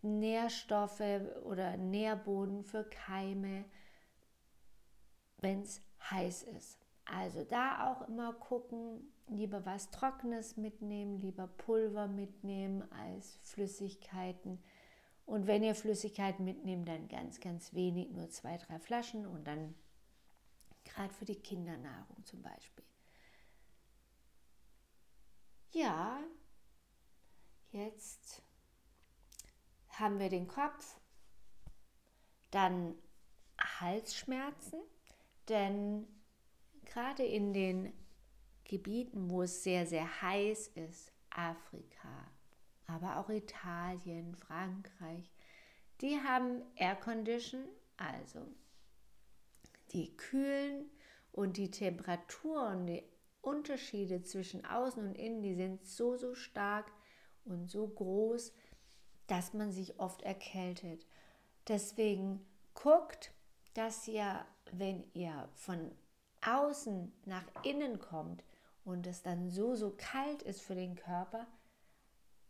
Nährstoffe 0.00 1.02
oder 1.44 1.76
Nährboden 1.76 2.64
für 2.64 2.84
Keime, 2.84 3.66
wenn 5.36 5.60
es 5.60 5.82
heiß 6.10 6.44
ist. 6.44 6.78
Also 7.04 7.44
da 7.44 7.92
auch 7.92 8.08
immer 8.08 8.32
gucken, 8.32 9.12
lieber 9.30 9.64
was 9.64 9.90
Trockenes 9.90 10.56
mitnehmen, 10.56 11.20
lieber 11.20 11.46
Pulver 11.46 12.08
mitnehmen 12.08 12.90
als 12.92 13.36
Flüssigkeiten. 13.42 14.62
Und 15.24 15.46
wenn 15.46 15.62
ihr 15.62 15.74
Flüssigkeiten 15.74 16.44
mitnehmt, 16.44 16.88
dann 16.88 17.08
ganz, 17.08 17.40
ganz 17.40 17.72
wenig, 17.72 18.10
nur 18.10 18.28
zwei, 18.30 18.58
drei 18.58 18.78
Flaschen 18.78 19.26
und 19.26 19.46
dann 19.46 19.74
gerade 20.84 21.14
für 21.14 21.24
die 21.24 21.40
Kindernahrung 21.40 22.24
zum 22.24 22.42
Beispiel. 22.42 22.84
Ja, 25.72 26.20
jetzt 27.70 28.42
haben 29.90 30.18
wir 30.18 30.28
den 30.28 30.48
Kopf, 30.48 30.98
dann 32.50 32.96
Halsschmerzen, 33.60 34.80
denn 35.48 36.08
gerade 36.84 37.24
in 37.24 37.52
den 37.52 37.92
Gebieten, 38.70 39.28
wo 39.28 39.42
es 39.42 39.64
sehr, 39.64 39.84
sehr 39.84 40.22
heiß 40.22 40.68
ist, 40.76 41.12
Afrika, 41.30 42.30
aber 42.86 43.16
auch 43.16 43.28
Italien, 43.28 44.36
Frankreich, 44.36 45.28
die 46.00 46.16
haben 46.20 46.62
Air 46.76 46.94
Condition, 46.94 47.64
also 47.96 48.46
die 49.90 50.16
kühlen 50.16 50.88
und 51.32 51.56
die 51.56 51.72
Temperaturen, 51.72 52.86
die 52.86 53.02
Unterschiede 53.42 54.22
zwischen 54.22 54.64
außen 54.64 55.04
und 55.04 55.14
innen, 55.16 55.42
die 55.42 55.56
sind 55.56 55.84
so, 55.84 56.16
so 56.16 56.36
stark 56.36 56.92
und 57.44 57.68
so 57.68 57.88
groß, 57.88 58.52
dass 59.26 59.52
man 59.52 59.72
sich 59.72 59.98
oft 59.98 60.22
erkältet. 60.22 61.08
Deswegen 61.66 62.46
guckt, 62.74 63.32
dass 63.74 64.06
ihr, 64.06 64.46
wenn 64.70 65.02
ihr 65.12 65.48
von 65.54 65.90
außen 66.42 67.12
nach 67.26 67.44
innen 67.64 67.98
kommt 67.98 68.44
und 68.90 69.06
es 69.06 69.22
dann 69.22 69.50
so, 69.50 69.74
so 69.74 69.94
kalt 69.96 70.42
ist 70.42 70.60
für 70.60 70.74
den 70.74 70.94
Körper, 70.94 71.46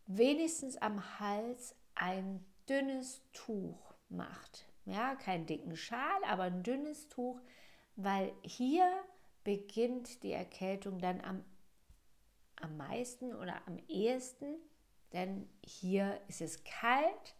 wenigstens 0.07 0.77
am 0.77 1.19
Hals 1.19 1.75
ein 1.95 2.43
dünnes 2.67 3.21
Tuch 3.33 3.93
macht. 4.09 4.67
Ja, 4.85 5.15
keinen 5.15 5.45
dicken 5.45 5.75
Schal, 5.75 6.23
aber 6.25 6.43
ein 6.43 6.63
dünnes 6.63 7.07
Tuch, 7.07 7.39
weil 7.95 8.33
hier 8.41 8.85
beginnt 9.43 10.23
die 10.23 10.31
Erkältung 10.31 10.99
dann 10.99 11.21
am, 11.21 11.43
am 12.55 12.77
meisten 12.77 13.33
oder 13.33 13.65
am 13.67 13.77
ehesten, 13.87 14.55
denn 15.13 15.47
hier 15.63 16.19
ist 16.27 16.41
es 16.41 16.63
kalt 16.63 17.35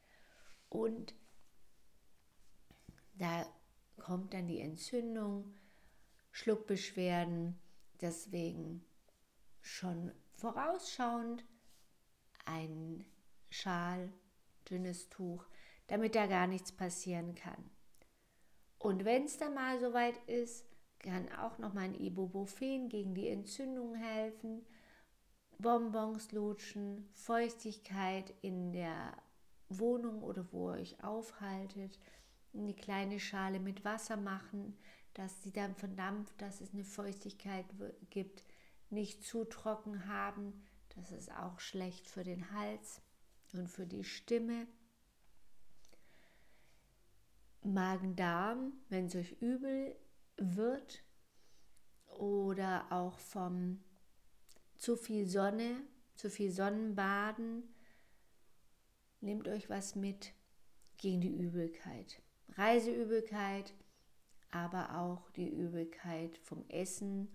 und 0.70 1.16
da 3.14 3.46
kommt 3.98 4.34
dann 4.34 4.48
die 4.48 4.60
Entzündung, 4.60 5.56
Schluckbeschwerden, 6.32 7.60
deswegen 8.00 8.86
schon 9.62 10.12
vorausschauend 10.34 11.46
ein 12.46 13.06
Schal, 13.50 14.12
dünnes 14.70 15.10
Tuch, 15.10 15.46
damit 15.88 16.16
da 16.16 16.26
gar 16.26 16.48
nichts 16.48 16.72
passieren 16.72 17.36
kann. 17.36 17.70
Und 18.80 19.06
wenn 19.06 19.26
es 19.26 19.38
dann 19.38 19.54
mal 19.54 19.80
soweit 19.80 20.18
ist, 20.28 20.66
kann 21.00 21.32
auch 21.34 21.58
noch 21.58 21.74
mal 21.74 21.82
ein 21.82 21.96
Ibuprofen 21.96 22.90
gegen 22.90 23.14
die 23.14 23.28
Entzündung 23.28 23.96
helfen. 23.96 24.66
Bonbons 25.58 26.32
lutschen, 26.32 27.08
Feuchtigkeit 27.14 28.34
in 28.42 28.72
der 28.72 29.16
Wohnung 29.70 30.24
oder 30.24 30.46
wo 30.52 30.72
ihr 30.72 30.82
euch 30.82 31.04
aufhaltet, 31.04 32.00
eine 32.54 32.74
kleine 32.74 33.20
Schale 33.20 33.60
mit 33.60 33.86
Wasser 33.86 34.18
machen, 34.18 34.78
dass 35.14 35.44
sie 35.44 35.52
dann 35.52 35.76
verdampft, 35.76 36.42
dass 36.42 36.62
es 36.62 36.74
eine 36.74 36.84
Feuchtigkeit 36.84 37.66
gibt, 38.10 38.44
nicht 38.92 39.24
zu 39.24 39.46
trocken 39.46 40.08
haben, 40.08 40.54
das 40.96 41.12
ist 41.12 41.32
auch 41.32 41.60
schlecht 41.60 42.08
für 42.08 42.24
den 42.24 42.52
Hals 42.52 43.02
und 43.54 43.68
für 43.68 43.86
die 43.86 44.04
Stimme. 44.04 44.68
Magen-Darm, 47.64 48.74
wenn 48.90 49.06
es 49.06 49.16
euch 49.16 49.34
übel 49.42 49.96
wird 50.38 51.04
oder 52.08 52.92
auch 52.92 53.20
vom 53.20 53.84
zu 54.78 54.96
viel 54.96 55.28
Sonne, 55.28 55.84
zu 56.16 56.30
viel 56.30 56.52
Sonnenbaden, 56.52 57.64
nehmt 59.22 59.48
euch 59.48 59.70
was 59.70 59.96
mit 59.96 60.34
gegen 60.98 61.22
die 61.22 61.36
Übelkeit. 61.36 62.22
Reiseübelkeit, 62.50 63.74
aber 64.50 64.98
auch 64.98 65.30
die 65.32 65.50
Übelkeit 65.50 66.38
vom 66.40 66.68
Essen 66.68 67.30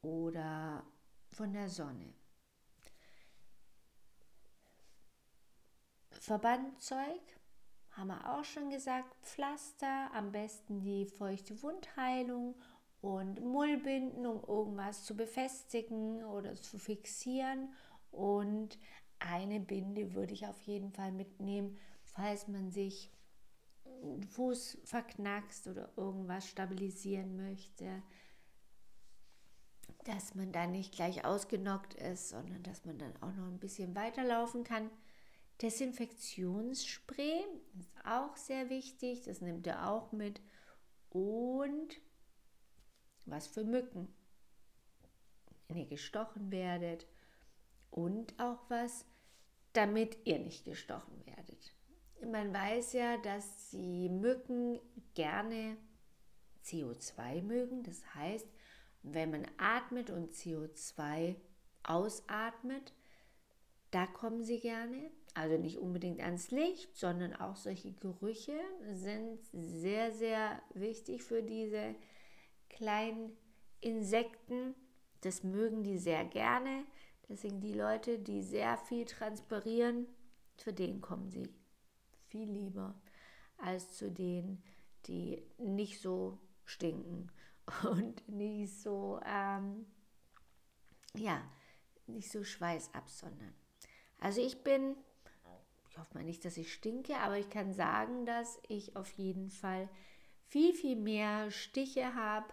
oder 0.00 0.84
von 1.36 1.52
der 1.52 1.68
Sonne. 1.68 2.14
Verbandzeug 6.10 7.20
haben 7.90 8.08
wir 8.08 8.34
auch 8.34 8.44
schon 8.44 8.70
gesagt, 8.70 9.14
Pflaster, 9.22 10.10
am 10.14 10.32
besten 10.32 10.80
die 10.80 11.04
feuchte 11.04 11.62
Wundheilung 11.62 12.54
und 13.02 13.42
Mullbinden, 13.44 14.26
um 14.26 14.42
irgendwas 14.48 15.04
zu 15.04 15.14
befestigen 15.14 16.24
oder 16.24 16.54
zu 16.56 16.78
fixieren. 16.78 17.74
Und 18.10 18.78
eine 19.18 19.60
Binde 19.60 20.14
würde 20.14 20.32
ich 20.32 20.46
auf 20.46 20.60
jeden 20.62 20.90
Fall 20.90 21.12
mitnehmen, 21.12 21.78
falls 22.02 22.48
man 22.48 22.70
sich 22.70 23.12
Fuß 24.30 24.78
verknackst 24.84 25.68
oder 25.68 25.92
irgendwas 25.96 26.48
stabilisieren 26.48 27.36
möchte, 27.36 28.02
dass 30.04 30.34
man 30.34 30.52
dann 30.52 30.72
nicht 30.72 30.94
gleich 30.94 31.24
ausgenockt 31.24 31.94
ist, 31.94 32.28
sondern 32.28 32.62
dass 32.62 32.84
man 32.84 32.98
dann 32.98 33.14
auch 33.16 33.32
noch 33.32 33.46
ein 33.46 33.58
bisschen 33.58 33.94
weiterlaufen 33.94 34.64
kann. 34.64 34.90
Desinfektionsspray 35.62 37.44
ist 37.80 37.90
auch 38.04 38.36
sehr 38.36 38.68
wichtig, 38.68 39.22
das 39.22 39.40
nimmt 39.40 39.66
er 39.66 39.90
auch 39.90 40.12
mit. 40.12 40.40
Und 41.10 42.00
was 43.26 43.46
für 43.46 43.64
Mücken, 43.64 44.08
wenn 45.68 45.78
ihr 45.78 45.86
gestochen 45.86 46.50
werdet. 46.50 47.06
Und 47.90 48.38
auch 48.38 48.58
was, 48.68 49.04
damit 49.72 50.18
ihr 50.26 50.38
nicht 50.38 50.64
gestochen 50.64 51.24
werdet. 51.26 51.72
Man 52.30 52.52
weiß 52.52 52.92
ja, 52.94 53.16
dass 53.18 53.70
die 53.70 54.08
Mücken 54.08 54.80
gerne 55.14 55.76
CO2 56.64 57.42
mögen. 57.42 57.82
Das 57.82 58.14
heißt, 58.14 58.46
wenn 59.12 59.30
man 59.30 59.46
atmet 59.56 60.10
und 60.10 60.32
CO2 60.32 61.36
ausatmet, 61.84 62.92
da 63.92 64.06
kommen 64.06 64.44
sie 64.44 64.60
gerne. 64.60 65.10
Also 65.34 65.58
nicht 65.58 65.78
unbedingt 65.78 66.20
ans 66.20 66.50
Licht, 66.50 66.96
sondern 66.96 67.34
auch 67.34 67.56
solche 67.56 67.92
Gerüche 67.92 68.58
sind 68.94 69.38
sehr, 69.52 70.10
sehr 70.12 70.60
wichtig 70.74 71.22
für 71.22 71.42
diese 71.42 71.94
kleinen 72.68 73.36
Insekten. 73.80 74.74
Das 75.20 75.44
mögen 75.44 75.84
die 75.84 75.98
sehr 75.98 76.24
gerne. 76.24 76.84
Deswegen 77.28 77.60
die 77.60 77.74
Leute, 77.74 78.18
die 78.18 78.42
sehr 78.42 78.76
viel 78.78 79.04
transpirieren, 79.04 80.06
zu 80.56 80.72
denen 80.72 81.00
kommen 81.00 81.30
sie 81.30 81.48
viel 82.28 82.50
lieber 82.50 82.94
als 83.58 83.92
zu 83.96 84.10
denen, 84.10 84.62
die 85.06 85.42
nicht 85.58 86.00
so 86.00 86.38
stinken 86.64 87.30
und 87.84 88.28
nicht 88.28 88.80
so, 88.80 89.20
ähm, 89.24 89.86
ja, 91.14 91.42
nicht 92.06 92.30
so 92.30 92.44
Schweiß 92.44 92.94
absondern. 92.94 93.54
Also 94.18 94.40
ich 94.40 94.62
bin 94.62 94.96
ich 95.96 96.00
hoffe 96.00 96.18
mal 96.18 96.24
nicht, 96.24 96.44
dass 96.44 96.58
ich 96.58 96.74
stinke, 96.74 97.16
aber 97.16 97.38
ich 97.38 97.48
kann 97.48 97.72
sagen, 97.72 98.26
dass 98.26 98.60
ich 98.68 98.96
auf 98.96 99.10
jeden 99.12 99.48
Fall 99.48 99.88
viel, 100.44 100.74
viel 100.74 100.94
mehr 100.94 101.50
Stiche 101.50 102.14
habe 102.14 102.52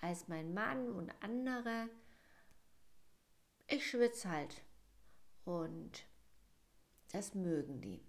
als 0.00 0.28
mein 0.28 0.54
Mann 0.54 0.92
und 0.92 1.12
andere. 1.20 1.88
ich 3.66 3.90
schwitze 3.90 4.30
halt. 4.30 4.62
Und 5.44 6.06
das 7.10 7.34
mögen 7.34 7.80
die. 7.80 8.06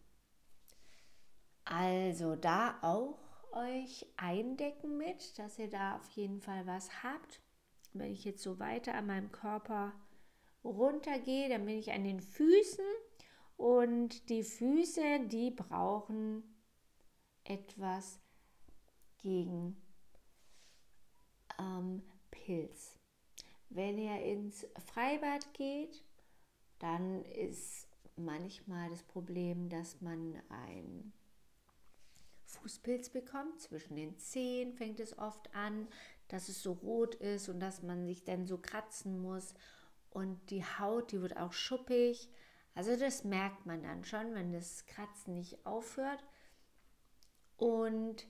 Also 1.65 2.35
da 2.35 2.77
auch 2.83 3.17
euch 3.53 4.05
eindecken 4.17 4.97
mit, 4.97 5.37
dass 5.39 5.59
ihr 5.59 5.69
da 5.69 5.95
auf 5.97 6.09
jeden 6.11 6.41
Fall 6.41 6.65
was 6.65 7.03
habt. 7.03 7.41
Wenn 7.93 8.11
ich 8.11 8.25
jetzt 8.25 8.43
so 8.43 8.59
weiter 8.59 8.93
an 8.93 9.07
meinem 9.07 9.31
Körper 9.31 9.93
runtergehe, 10.63 11.49
dann 11.49 11.65
bin 11.65 11.77
ich 11.77 11.91
an 11.91 12.03
den 12.03 12.21
Füßen 12.21 12.85
und 13.55 14.29
die 14.29 14.43
Füße, 14.43 15.27
die 15.27 15.51
brauchen 15.51 16.43
etwas 17.43 18.19
gegen 19.17 19.81
ähm, 21.59 22.03
Pilz. 22.29 22.97
Wenn 23.69 23.97
ihr 23.97 24.21
ins 24.21 24.65
Freibad 24.93 25.53
geht, 25.53 26.03
dann 26.79 27.23
ist 27.25 27.87
manchmal 28.15 28.89
das 28.89 29.03
Problem, 29.03 29.69
dass 29.69 30.01
man 30.01 30.41
ein 30.49 31.13
Fußpilz 32.47 33.09
bekommt. 33.09 33.61
Zwischen 33.61 33.95
den 33.95 34.17
Zehen 34.17 34.73
fängt 34.73 34.99
es 34.99 35.17
oft 35.17 35.53
an, 35.53 35.87
dass 36.27 36.49
es 36.49 36.61
so 36.61 36.73
rot 36.73 37.15
ist 37.15 37.49
und 37.49 37.59
dass 37.59 37.83
man 37.83 38.05
sich 38.05 38.23
dann 38.23 38.47
so 38.47 38.57
kratzen 38.57 39.19
muss. 39.21 39.53
Und 40.09 40.49
die 40.49 40.63
Haut, 40.63 41.11
die 41.11 41.21
wird 41.21 41.37
auch 41.37 41.53
schuppig. 41.53 42.29
Also 42.73 42.95
das 42.95 43.23
merkt 43.23 43.65
man 43.65 43.83
dann 43.83 44.03
schon, 44.03 44.33
wenn 44.33 44.51
das 44.51 44.85
Kratzen 44.85 45.33
nicht 45.33 45.65
aufhört. 45.65 46.23
Und 47.57 48.27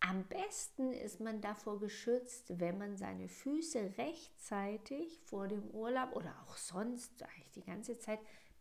am 0.00 0.24
besten 0.24 0.92
ist 0.92 1.20
man 1.20 1.40
davor 1.40 1.78
geschützt, 1.78 2.58
wenn 2.58 2.78
man 2.78 2.96
seine 2.96 3.28
Füße 3.28 3.98
rechtzeitig 3.98 5.20
vor 5.24 5.46
dem 5.46 5.70
Urlaub 5.70 6.16
oder 6.16 6.34
auch 6.42 6.56
sonst 6.56 7.22
eigentlich 7.22 7.50
die 7.52 7.64
ganze 7.64 7.98
Zeit 7.98 8.20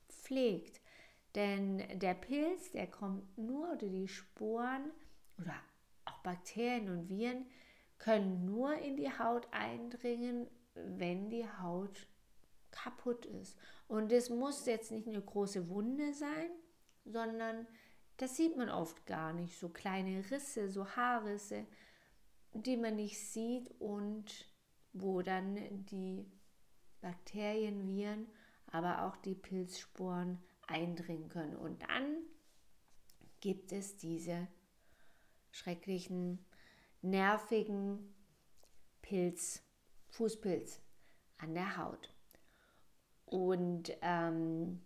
pflegt. 0.09 0.81
Denn 1.35 1.99
der 1.99 2.15
Pilz, 2.15 2.71
der 2.71 2.87
kommt 2.87 3.37
nur 3.37 3.73
oder 3.73 3.87
die 3.87 4.07
Sporen 4.07 4.91
oder 5.37 5.55
auch 6.05 6.17
Bakterien 6.19 6.89
und 6.89 7.09
Viren 7.09 7.45
können 7.99 8.45
nur 8.45 8.73
in 8.73 8.97
die 8.97 9.11
Haut 9.11 9.47
eindringen, 9.51 10.47
wenn 10.73 11.29
die 11.29 11.47
Haut 11.61 12.07
kaputt 12.71 13.25
ist. 13.25 13.57
Und 13.87 14.11
es 14.11 14.29
muss 14.29 14.65
jetzt 14.65 14.91
nicht 14.91 15.07
eine 15.07 15.21
große 15.21 15.69
Wunde 15.69 16.13
sein, 16.13 16.49
sondern 17.05 17.67
das 18.17 18.35
sieht 18.35 18.57
man 18.57 18.69
oft 18.69 19.05
gar 19.05 19.33
nicht. 19.33 19.57
So 19.57 19.69
kleine 19.69 20.29
Risse, 20.31 20.69
so 20.69 20.87
Haarrisse, 20.95 21.65
die 22.53 22.77
man 22.77 22.95
nicht 22.95 23.19
sieht 23.19 23.69
und 23.79 24.45
wo 24.93 25.21
dann 25.21 25.85
die 25.85 26.25
Bakterien, 27.01 27.87
Viren, 27.87 28.27
aber 28.71 29.03
auch 29.03 29.15
die 29.17 29.35
Pilzsporen 29.35 30.39
eindringen 30.69 31.29
können. 31.29 31.55
Und 31.55 31.81
dann 31.83 32.17
gibt 33.39 33.71
es 33.71 33.97
diese 33.97 34.47
schrecklichen, 35.51 36.45
nervigen 37.01 38.13
Pilz, 39.01 39.63
Fußpilz 40.09 40.81
an 41.37 41.53
der 41.53 41.77
Haut. 41.77 42.13
Und 43.25 43.95
ähm, 44.01 44.81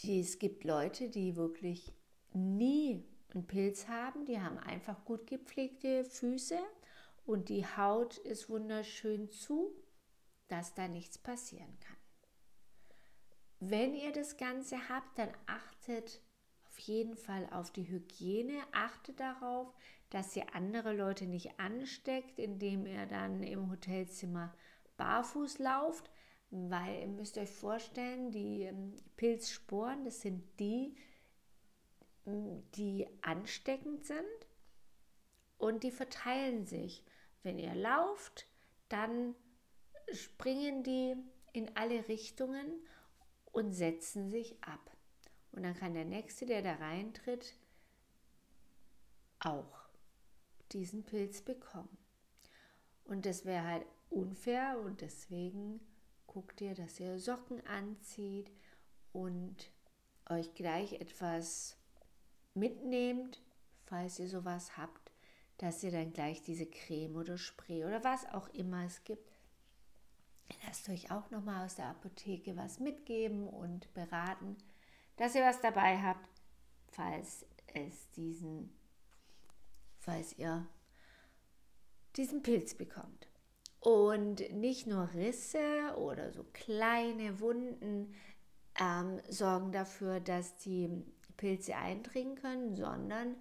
die, 0.00 0.20
es 0.20 0.38
gibt 0.38 0.64
Leute, 0.64 1.08
die 1.08 1.36
wirklich 1.36 1.92
nie 2.32 3.04
einen 3.32 3.46
Pilz 3.46 3.88
haben, 3.88 4.24
die 4.24 4.40
haben 4.40 4.58
einfach 4.58 5.04
gut 5.04 5.26
gepflegte 5.26 6.04
Füße 6.04 6.58
und 7.26 7.48
die 7.48 7.64
Haut 7.64 8.18
ist 8.18 8.48
wunderschön 8.48 9.30
zu, 9.30 9.72
dass 10.48 10.74
da 10.74 10.88
nichts 10.88 11.16
passieren 11.16 11.78
kann. 11.78 11.99
Wenn 13.60 13.94
ihr 13.94 14.10
das 14.12 14.38
Ganze 14.38 14.88
habt, 14.88 15.18
dann 15.18 15.30
achtet 15.46 16.22
auf 16.66 16.78
jeden 16.78 17.14
Fall 17.14 17.46
auf 17.52 17.70
die 17.70 17.88
Hygiene, 17.88 18.58
achtet 18.72 19.20
darauf, 19.20 19.74
dass 20.08 20.34
ihr 20.34 20.54
andere 20.54 20.94
Leute 20.94 21.26
nicht 21.26 21.60
ansteckt, 21.60 22.38
indem 22.38 22.86
ihr 22.86 23.04
dann 23.04 23.42
im 23.42 23.70
Hotelzimmer 23.70 24.54
barfuß 24.96 25.58
lauft, 25.58 26.10
weil 26.50 27.00
ihr 27.02 27.06
müsst 27.08 27.36
euch 27.36 27.50
vorstellen, 27.50 28.32
die 28.32 28.62
ähm, 28.62 28.96
Pilzsporen, 29.16 30.04
das 30.04 30.22
sind 30.22 30.42
die, 30.58 30.96
die 32.24 33.06
ansteckend 33.20 34.04
sind 34.06 34.46
und 35.58 35.82
die 35.82 35.90
verteilen 35.90 36.64
sich. 36.64 37.04
Wenn 37.42 37.58
ihr 37.58 37.74
lauft, 37.74 38.46
dann 38.88 39.34
springen 40.12 40.82
die 40.82 41.14
in 41.52 41.76
alle 41.76 42.08
Richtungen 42.08 42.86
und 43.52 43.72
setzen 43.72 44.30
sich 44.30 44.62
ab. 44.62 44.90
Und 45.52 45.62
dann 45.64 45.74
kann 45.74 45.94
der 45.94 46.04
Nächste, 46.04 46.46
der 46.46 46.62
da 46.62 46.74
reintritt, 46.74 47.54
auch 49.40 49.88
diesen 50.72 51.04
Pilz 51.04 51.40
bekommen. 51.40 51.96
Und 53.04 53.26
das 53.26 53.44
wäre 53.44 53.66
halt 53.66 53.86
unfair 54.10 54.78
und 54.84 55.00
deswegen 55.00 55.80
guckt 56.26 56.60
ihr, 56.60 56.74
dass 56.74 57.00
ihr 57.00 57.18
Socken 57.18 57.66
anzieht 57.66 58.52
und 59.12 59.56
euch 60.28 60.54
gleich 60.54 60.92
etwas 60.94 61.76
mitnehmt, 62.54 63.42
falls 63.86 64.18
ihr 64.20 64.28
sowas 64.28 64.76
habt, 64.76 65.12
dass 65.58 65.82
ihr 65.82 65.90
dann 65.90 66.12
gleich 66.12 66.42
diese 66.42 66.66
Creme 66.66 67.16
oder 67.16 67.36
Spray 67.36 67.84
oder 67.84 68.04
was 68.04 68.26
auch 68.32 68.48
immer 68.50 68.84
es 68.84 69.02
gibt, 69.04 69.29
lasst 70.66 70.88
euch 70.88 71.10
auch 71.10 71.30
nochmal 71.30 71.64
aus 71.64 71.76
der 71.76 71.86
Apotheke 71.86 72.56
was 72.56 72.80
mitgeben 72.80 73.48
und 73.48 73.92
beraten, 73.94 74.56
dass 75.16 75.34
ihr 75.34 75.42
was 75.42 75.60
dabei 75.60 75.98
habt, 75.98 76.28
falls 76.88 77.46
es 77.74 78.10
diesen, 78.12 78.72
falls 79.98 80.36
ihr 80.38 80.66
diesen 82.16 82.42
Pilz 82.42 82.74
bekommt. 82.74 83.28
Und 83.80 84.52
nicht 84.52 84.86
nur 84.86 85.12
Risse 85.14 85.94
oder 85.96 86.32
so 86.32 86.44
kleine 86.52 87.40
Wunden 87.40 88.14
ähm, 88.78 89.20
sorgen 89.28 89.72
dafür, 89.72 90.20
dass 90.20 90.56
die 90.56 91.04
Pilze 91.36 91.76
eindringen 91.76 92.36
können, 92.36 92.76
sondern 92.76 93.36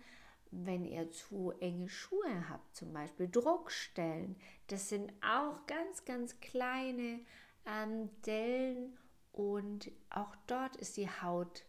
wenn 0.51 0.85
ihr 0.85 1.11
zu 1.11 1.51
enge 1.59 1.89
Schuhe 1.89 2.49
habt, 2.49 2.75
zum 2.75 2.93
Beispiel 2.93 3.29
Druckstellen, 3.29 4.35
das 4.67 4.89
sind 4.89 5.11
auch 5.23 5.65
ganz, 5.67 6.05
ganz 6.05 6.39
kleine 6.39 7.19
ähm, 7.65 8.09
Dellen 8.25 8.97
und 9.31 9.91
auch 10.09 10.35
dort 10.47 10.75
ist 10.75 10.97
die 10.97 11.09
Haut 11.09 11.65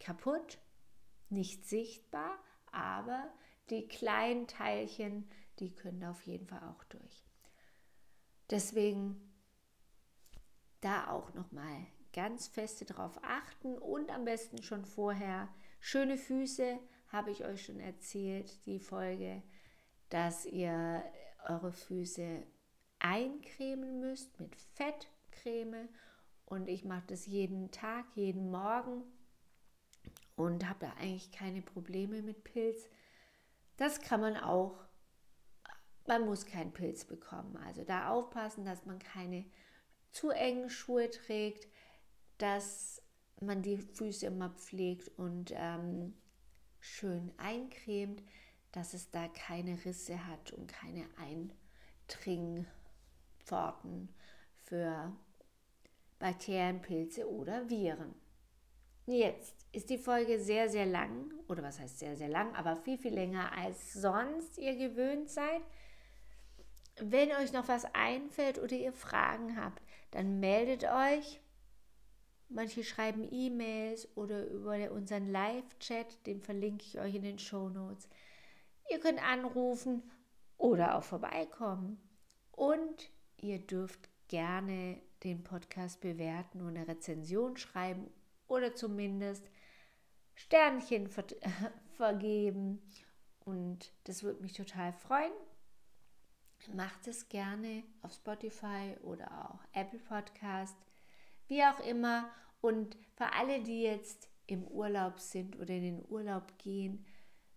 kaputt, 0.00 0.58
nicht 1.28 1.66
sichtbar, 1.66 2.38
aber 2.72 3.32
die 3.70 3.86
kleinen 3.88 4.46
Teilchen, 4.46 5.28
die 5.58 5.74
können 5.74 6.04
auf 6.04 6.22
jeden 6.22 6.46
Fall 6.46 6.62
auch 6.62 6.84
durch. 6.84 7.24
Deswegen 8.50 9.32
da 10.80 11.10
auch 11.10 11.34
nochmal 11.34 11.86
ganz 12.12 12.48
feste 12.48 12.84
drauf 12.84 13.18
achten 13.22 13.76
und 13.78 14.10
am 14.10 14.24
besten 14.24 14.62
schon 14.62 14.84
vorher 14.84 15.48
schöne 15.80 16.16
Füße, 16.16 16.78
habe 17.08 17.30
ich 17.30 17.44
euch 17.44 17.64
schon 17.64 17.80
erzählt, 17.80 18.64
die 18.66 18.78
Folge, 18.78 19.42
dass 20.08 20.44
ihr 20.46 21.02
eure 21.48 21.72
Füße 21.72 22.42
eincremen 22.98 24.00
müsst 24.00 24.38
mit 24.40 24.54
Fettcreme 24.74 25.88
und 26.44 26.68
ich 26.68 26.84
mache 26.84 27.06
das 27.08 27.26
jeden 27.26 27.70
Tag, 27.70 28.04
jeden 28.14 28.50
Morgen 28.50 29.02
und 30.34 30.68
habe 30.68 30.86
da 30.86 30.92
eigentlich 31.00 31.30
keine 31.32 31.62
Probleme 31.62 32.22
mit 32.22 32.44
Pilz. 32.44 32.88
Das 33.76 34.00
kann 34.00 34.20
man 34.20 34.36
auch 34.36 34.86
man 36.06 36.24
muss 36.24 36.46
keinen 36.46 36.72
Pilz 36.72 37.04
bekommen. 37.04 37.56
Also 37.64 37.84
da 37.84 38.10
aufpassen, 38.10 38.64
dass 38.64 38.86
man 38.86 38.98
keine 38.98 39.44
zu 40.12 40.30
engen 40.30 40.70
Schuhe 40.70 41.10
trägt, 41.10 41.68
dass 42.38 43.02
man 43.40 43.62
die 43.62 43.76
Füße 43.76 44.26
immer 44.26 44.50
pflegt 44.50 45.10
und 45.18 45.52
ähm, 45.54 46.14
schön 46.86 47.32
eincremt, 47.36 48.22
dass 48.72 48.94
es 48.94 49.10
da 49.10 49.28
keine 49.28 49.84
Risse 49.84 50.26
hat 50.26 50.52
und 50.52 50.68
keine 50.68 51.06
Eindringpforten 52.08 54.08
für 54.64 55.12
Bakterien, 56.18 56.80
Pilze 56.80 57.30
oder 57.30 57.68
Viren. 57.68 58.14
Jetzt 59.06 59.54
ist 59.72 59.90
die 59.90 59.98
Folge 59.98 60.40
sehr, 60.40 60.68
sehr 60.68 60.86
lang, 60.86 61.32
oder 61.48 61.62
was 61.62 61.78
heißt 61.78 61.98
sehr, 61.98 62.16
sehr 62.16 62.28
lang, 62.28 62.54
aber 62.54 62.76
viel, 62.76 62.98
viel 62.98 63.14
länger 63.14 63.52
als 63.56 63.92
sonst 63.92 64.58
ihr 64.58 64.76
gewöhnt 64.76 65.30
seid. 65.30 65.62
Wenn 66.98 67.30
euch 67.32 67.52
noch 67.52 67.68
was 67.68 67.84
einfällt 67.94 68.58
oder 68.58 68.74
ihr 68.74 68.92
Fragen 68.92 69.62
habt, 69.62 69.82
dann 70.12 70.40
meldet 70.40 70.84
euch. 70.84 71.40
Manche 72.48 72.84
schreiben 72.84 73.26
E-Mails 73.30 74.08
oder 74.16 74.46
über 74.46 74.92
unseren 74.92 75.30
Live-Chat, 75.30 76.26
den 76.26 76.40
verlinke 76.40 76.84
ich 76.84 77.00
euch 77.00 77.14
in 77.14 77.22
den 77.22 77.38
Show 77.38 77.68
Notes. 77.68 78.08
Ihr 78.90 79.00
könnt 79.00 79.20
anrufen 79.22 80.02
oder 80.58 80.96
auch 80.96 81.02
vorbeikommen. 81.02 82.00
Und 82.52 83.10
ihr 83.36 83.58
dürft 83.58 84.08
gerne 84.28 85.00
den 85.24 85.42
Podcast 85.42 86.00
bewerten 86.00 86.60
und 86.60 86.76
eine 86.76 86.88
Rezension 86.88 87.56
schreiben 87.56 88.08
oder 88.48 88.74
zumindest 88.74 89.44
Sternchen 90.34 91.08
ver 91.08 91.24
vergeben. 91.96 92.80
Und 93.44 93.92
das 94.04 94.22
würde 94.22 94.42
mich 94.42 94.52
total 94.52 94.92
freuen. 94.92 95.32
Macht 96.74 97.06
es 97.06 97.28
gerne 97.28 97.84
auf 98.02 98.12
Spotify 98.12 98.96
oder 99.02 99.48
auch 99.48 99.60
Apple 99.72 100.00
Podcast, 100.00 100.76
wie 101.48 101.62
auch 101.64 101.80
immer. 101.80 102.30
Und 102.60 102.96
für 103.14 103.32
alle, 103.32 103.62
die 103.62 103.82
jetzt 103.82 104.28
im 104.46 104.66
Urlaub 104.66 105.20
sind 105.20 105.58
oder 105.58 105.74
in 105.74 105.82
den 105.82 106.04
Urlaub 106.08 106.58
gehen, 106.58 107.04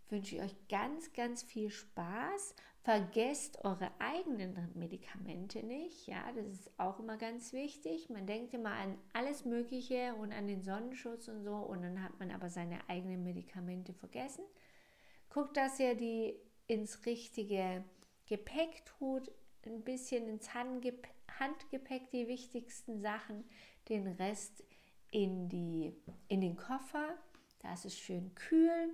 wünsche 0.09 0.35
ich 0.35 0.41
euch 0.41 0.55
ganz, 0.67 1.13
ganz 1.13 1.43
viel 1.43 1.69
Spaß. 1.69 2.55
Vergesst 2.81 3.63
eure 3.63 3.91
eigenen 3.99 4.71
Medikamente 4.73 5.63
nicht. 5.63 6.07
Ja, 6.07 6.31
das 6.33 6.47
ist 6.47 6.79
auch 6.79 6.99
immer 6.99 7.17
ganz 7.17 7.53
wichtig. 7.53 8.09
Man 8.09 8.25
denkt 8.25 8.53
immer 8.53 8.71
an 8.71 8.97
alles 9.13 9.45
Mögliche 9.45 10.15
und 10.15 10.31
an 10.31 10.47
den 10.47 10.63
Sonnenschutz 10.63 11.27
und 11.27 11.43
so 11.43 11.55
und 11.55 11.83
dann 11.83 12.01
hat 12.03 12.17
man 12.19 12.31
aber 12.31 12.49
seine 12.49 12.79
eigenen 12.89 13.23
Medikamente 13.23 13.93
vergessen. 13.93 14.43
Guckt, 15.29 15.57
dass 15.57 15.79
ihr 15.79 15.95
die 15.95 16.35
ins 16.67 17.05
richtige 17.05 17.83
Gepäck 18.25 18.85
tut, 18.85 19.29
ein 19.65 19.83
bisschen 19.83 20.27
ins 20.27 20.53
Handgepäck 20.53 22.09
die 22.11 22.27
wichtigsten 22.27 23.01
Sachen, 23.01 23.43
den 23.89 24.07
Rest 24.07 24.63
in, 25.11 25.49
die, 25.49 25.93
in 26.27 26.41
den 26.41 26.55
Koffer. 26.55 27.15
Da 27.59 27.73
ist 27.73 27.85
es 27.85 27.97
schön 27.97 28.33
kühl. 28.35 28.93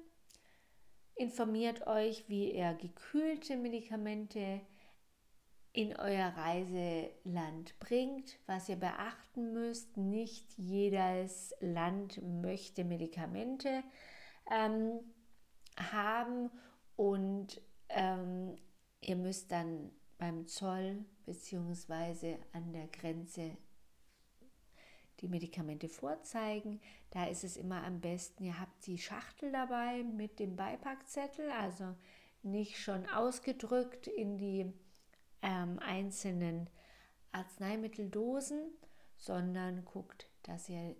Informiert 1.15 1.87
euch, 1.87 2.27
wie 2.27 2.53
ihr 2.53 2.73
gekühlte 2.73 3.55
Medikamente 3.57 4.61
in 5.71 5.95
euer 5.97 6.29
Reiseland 6.29 7.77
bringt, 7.79 8.39
was 8.45 8.69
ihr 8.69 8.77
beachten 8.77 9.53
müsst. 9.53 9.97
Nicht 9.97 10.57
jedes 10.57 11.53
Land 11.59 12.21
möchte 12.21 12.85
Medikamente 12.85 13.83
ähm, 14.49 14.99
haben 15.77 16.49
und 16.95 17.61
ähm, 17.89 18.55
ihr 19.01 19.17
müsst 19.17 19.51
dann 19.51 19.91
beim 20.17 20.47
Zoll 20.47 21.03
bzw. 21.25 22.37
an 22.53 22.71
der 22.71 22.87
Grenze 22.87 23.57
die 25.21 25.27
Medikamente 25.27 25.89
vorzeigen. 25.89 26.81
Da 27.11 27.25
ist 27.25 27.43
es 27.43 27.57
immer 27.57 27.83
am 27.83 28.01
besten, 28.01 28.43
ihr 28.43 28.59
habt 28.59 28.85
die 28.85 28.97
Schachtel 28.97 29.51
dabei 29.51 30.03
mit 30.03 30.39
dem 30.39 30.55
Beipackzettel, 30.55 31.49
also 31.51 31.95
nicht 32.43 32.77
schon 32.77 33.07
ausgedrückt 33.09 34.07
in 34.07 34.37
die 34.37 34.73
ähm, 35.41 35.79
einzelnen 35.79 36.69
Arzneimitteldosen, 37.31 38.59
sondern 39.17 39.85
guckt, 39.85 40.29
dass 40.43 40.69
ihr 40.69 40.95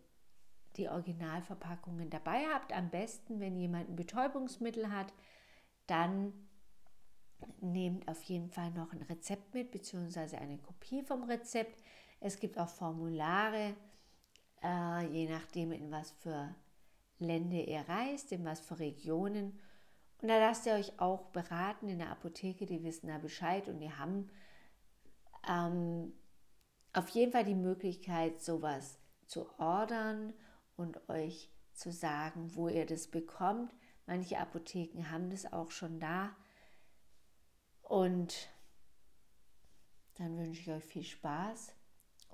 die 0.78 0.90
Originalverpackungen 0.90 2.10
dabei 2.10 2.46
habt. 2.54 2.74
Am 2.74 2.90
besten, 2.90 3.40
wenn 3.40 3.56
jemand 3.56 3.90
ein 3.90 3.96
Betäubungsmittel 3.96 4.92
hat, 4.92 5.14
dann 5.88 6.34
nehmt 7.62 8.08
auf 8.08 8.22
jeden 8.24 8.50
Fall 8.50 8.72
noch 8.72 8.92
ein 8.92 9.02
Rezept 9.04 9.54
mit, 9.54 9.72
beziehungsweise 9.72 10.38
eine 10.38 10.58
Kopie 10.58 11.04
vom 11.04 11.24
Rezept. 11.24 11.82
Es 12.20 12.40
gibt 12.40 12.58
auch 12.58 12.70
Formulare, 12.70 13.76
äh, 14.66 15.06
je 15.08 15.30
nachdem, 15.30 15.72
in 15.72 15.92
was 15.92 16.12
für 16.12 16.56
Länder 17.20 17.68
ihr 17.68 17.88
reist, 17.88 18.32
in 18.32 18.44
was 18.44 18.60
für 18.60 18.80
Regionen. 18.80 19.60
Und 20.22 20.30
da 20.30 20.40
lasst 20.40 20.66
ihr 20.66 20.74
euch 20.74 21.00
auch 21.00 21.26
beraten 21.28 21.88
in 21.88 22.00
der 22.00 22.10
Apotheke, 22.10 22.66
die 22.66 22.84
wissen 22.84 23.08
da 23.08 23.18
Bescheid 23.18 23.68
und 23.68 23.80
die 23.80 23.92
haben 23.92 24.30
ähm, 25.48 26.14
auf 26.94 27.10
jeden 27.10 27.32
Fall 27.32 27.44
die 27.44 27.56
Möglichkeit, 27.56 28.42
sowas 28.42 28.98
zu 29.28 29.48
ordern 29.60 30.34
und 30.78 31.10
euch 31.10 31.52
zu 31.74 31.92
sagen, 31.92 32.56
wo 32.56 32.68
ihr 32.68 32.86
das 32.86 33.08
bekommt. 33.08 33.74
Manche 34.08 34.40
Apotheken 34.40 35.10
haben 35.12 35.30
das 35.30 35.52
auch 35.52 35.72
schon 35.72 36.00
da. 36.00 36.36
Und 37.82 38.50
dann 40.16 40.38
wünsche 40.38 40.62
ich 40.62 40.72
euch 40.72 40.84
viel 40.84 41.04
Spaß 41.04 41.75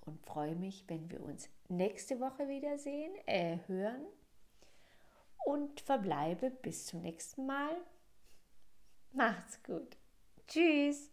und 0.05 0.25
freue 0.25 0.55
mich, 0.55 0.85
wenn 0.87 1.09
wir 1.09 1.21
uns 1.23 1.49
nächste 1.69 2.19
Woche 2.19 2.47
wiedersehen, 2.47 3.13
äh, 3.25 3.57
hören 3.67 4.05
und 5.45 5.81
verbleibe 5.81 6.49
bis 6.49 6.87
zum 6.87 7.01
nächsten 7.01 7.45
Mal. 7.45 7.75
Macht's 9.11 9.61
gut. 9.63 9.97
Tschüss. 10.47 11.09